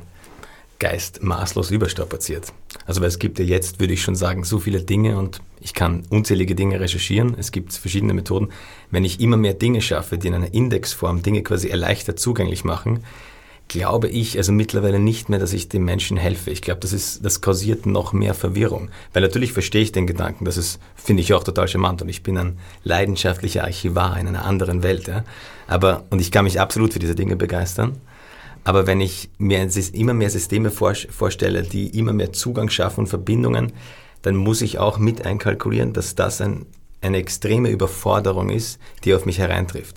[0.82, 2.52] Geist maßlos überstrapaziert.
[2.86, 5.74] Also weil es gibt ja jetzt, würde ich schon sagen, so viele Dinge und ich
[5.74, 7.36] kann unzählige Dinge recherchieren.
[7.38, 8.48] Es gibt verschiedene Methoden.
[8.90, 13.04] Wenn ich immer mehr Dinge schaffe, die in einer Indexform Dinge quasi erleichtert zugänglich machen,
[13.68, 16.50] glaube ich also mittlerweile nicht mehr, dass ich den Menschen helfe.
[16.50, 18.90] Ich glaube, das ist, das kausiert noch mehr Verwirrung.
[19.12, 22.24] Weil natürlich verstehe ich den Gedanken, das ist, finde ich auch total charmant und ich
[22.24, 25.06] bin ein leidenschaftlicher Archivar in einer anderen Welt.
[25.06, 25.22] Ja.
[25.68, 28.00] Aber, und ich kann mich absolut für diese Dinge begeistern.
[28.64, 33.72] Aber wenn ich mir immer mehr Systeme vorstelle, die immer mehr Zugang schaffen und Verbindungen,
[34.22, 36.66] dann muss ich auch mit einkalkulieren, dass das ein,
[37.00, 39.96] eine extreme Überforderung ist, die auf mich hereintrifft.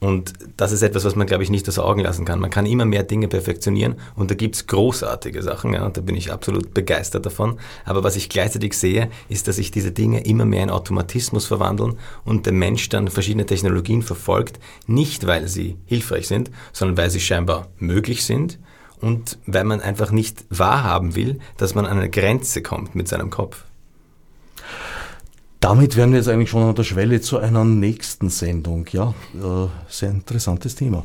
[0.00, 2.38] Und das ist etwas, was man, glaube ich, nicht aus Augen lassen kann.
[2.38, 6.00] Man kann immer mehr Dinge perfektionieren und da gibt es großartige Sachen, ja, und da
[6.00, 7.58] bin ich absolut begeistert davon.
[7.84, 11.98] Aber was ich gleichzeitig sehe, ist, dass sich diese Dinge immer mehr in Automatismus verwandeln
[12.24, 17.20] und der Mensch dann verschiedene Technologien verfolgt, nicht weil sie hilfreich sind, sondern weil sie
[17.20, 18.60] scheinbar möglich sind
[19.00, 23.30] und weil man einfach nicht wahrhaben will, dass man an eine Grenze kommt mit seinem
[23.30, 23.64] Kopf.
[25.60, 28.86] Damit wären wir jetzt eigentlich schon an der Schwelle zu einer nächsten Sendung.
[28.92, 31.02] Ja, äh, sehr interessantes Thema.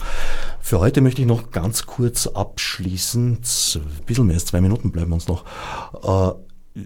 [0.59, 5.11] Für heute möchte ich noch ganz kurz abschließen, ein bisschen mehr als zwei Minuten bleiben
[5.11, 5.43] uns noch.
[6.03, 6.79] Äh,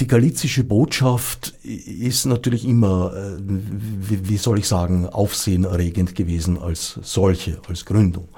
[0.00, 7.60] die galizische Botschaft ist natürlich immer, äh, wie soll ich sagen, aufsehenerregend gewesen als solche,
[7.68, 8.28] als Gründung.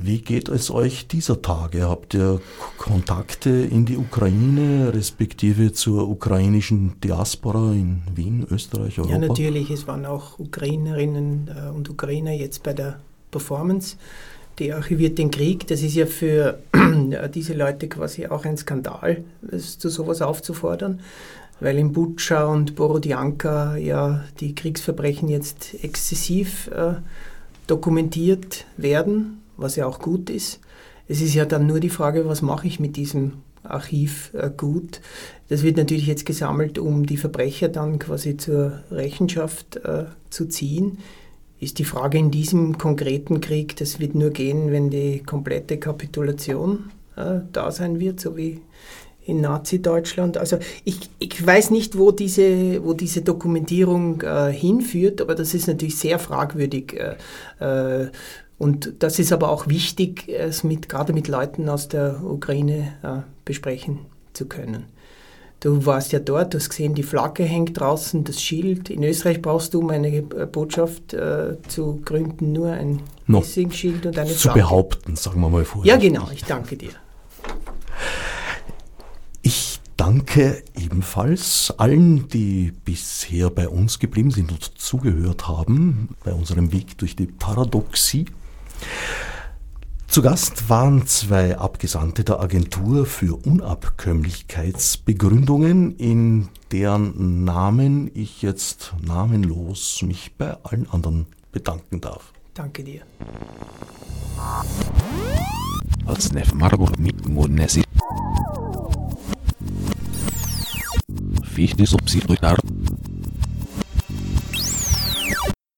[0.00, 1.88] Wie geht es euch dieser Tage?
[1.88, 2.40] Habt ihr
[2.78, 9.14] Kontakte in die Ukraine, respektive zur ukrainischen Diaspora in Wien, Österreich, Europa?
[9.14, 9.70] Ja, natürlich.
[9.70, 12.98] Es waren auch Ukrainerinnen äh, und Ukrainer jetzt bei der
[13.30, 13.96] Performance.
[14.58, 15.66] Die archiviert den Krieg.
[15.68, 16.58] Das ist ja für
[17.34, 19.24] diese Leute quasi auch ein Skandal,
[19.58, 21.00] zu sowas aufzufordern,
[21.60, 26.94] weil in Butscha und Borodjanka ja die Kriegsverbrechen jetzt exzessiv äh,
[27.66, 30.60] dokumentiert werden was ja auch gut ist.
[31.06, 35.00] Es ist ja dann nur die Frage, was mache ich mit diesem Archiv äh, gut.
[35.48, 40.98] Das wird natürlich jetzt gesammelt, um die Verbrecher dann quasi zur Rechenschaft äh, zu ziehen.
[41.60, 46.90] Ist die Frage in diesem konkreten Krieg, das wird nur gehen, wenn die komplette Kapitulation
[47.16, 48.60] äh, da sein wird, so wie
[49.26, 50.36] in Nazi-Deutschland.
[50.36, 55.66] Also ich, ich weiß nicht, wo diese, wo diese Dokumentierung äh, hinführt, aber das ist
[55.66, 56.94] natürlich sehr fragwürdig.
[57.60, 58.10] Äh, äh
[58.58, 63.30] und das ist aber auch wichtig, es mit, gerade mit Leuten aus der Ukraine äh,
[63.44, 64.00] besprechen
[64.32, 64.86] zu können.
[65.60, 68.90] Du warst ja dort, du hast gesehen, die Flagge hängt draußen, das Schild.
[68.90, 74.04] In Österreich brauchst du, um eine äh, Botschaft äh, zu gründen, nur ein no, Messingschild
[74.04, 74.60] und eine Flagge.
[74.60, 75.94] Zu behaupten, sagen wir mal vorher.
[75.94, 76.90] Ja, genau, ich danke dir.
[79.40, 86.72] Ich danke ebenfalls allen, die bisher bei uns geblieben sind und zugehört haben, bei unserem
[86.72, 88.26] Weg durch die Paradoxie.
[90.14, 100.02] Zu Gast waren zwei Abgesandte der Agentur für Unabkömmlichkeitsbegründungen, in deren Namen ich jetzt namenlos
[100.02, 102.32] mich bei allen anderen bedanken darf.
[102.54, 103.00] Danke dir.
[111.42, 112.56] Fichte subsidiar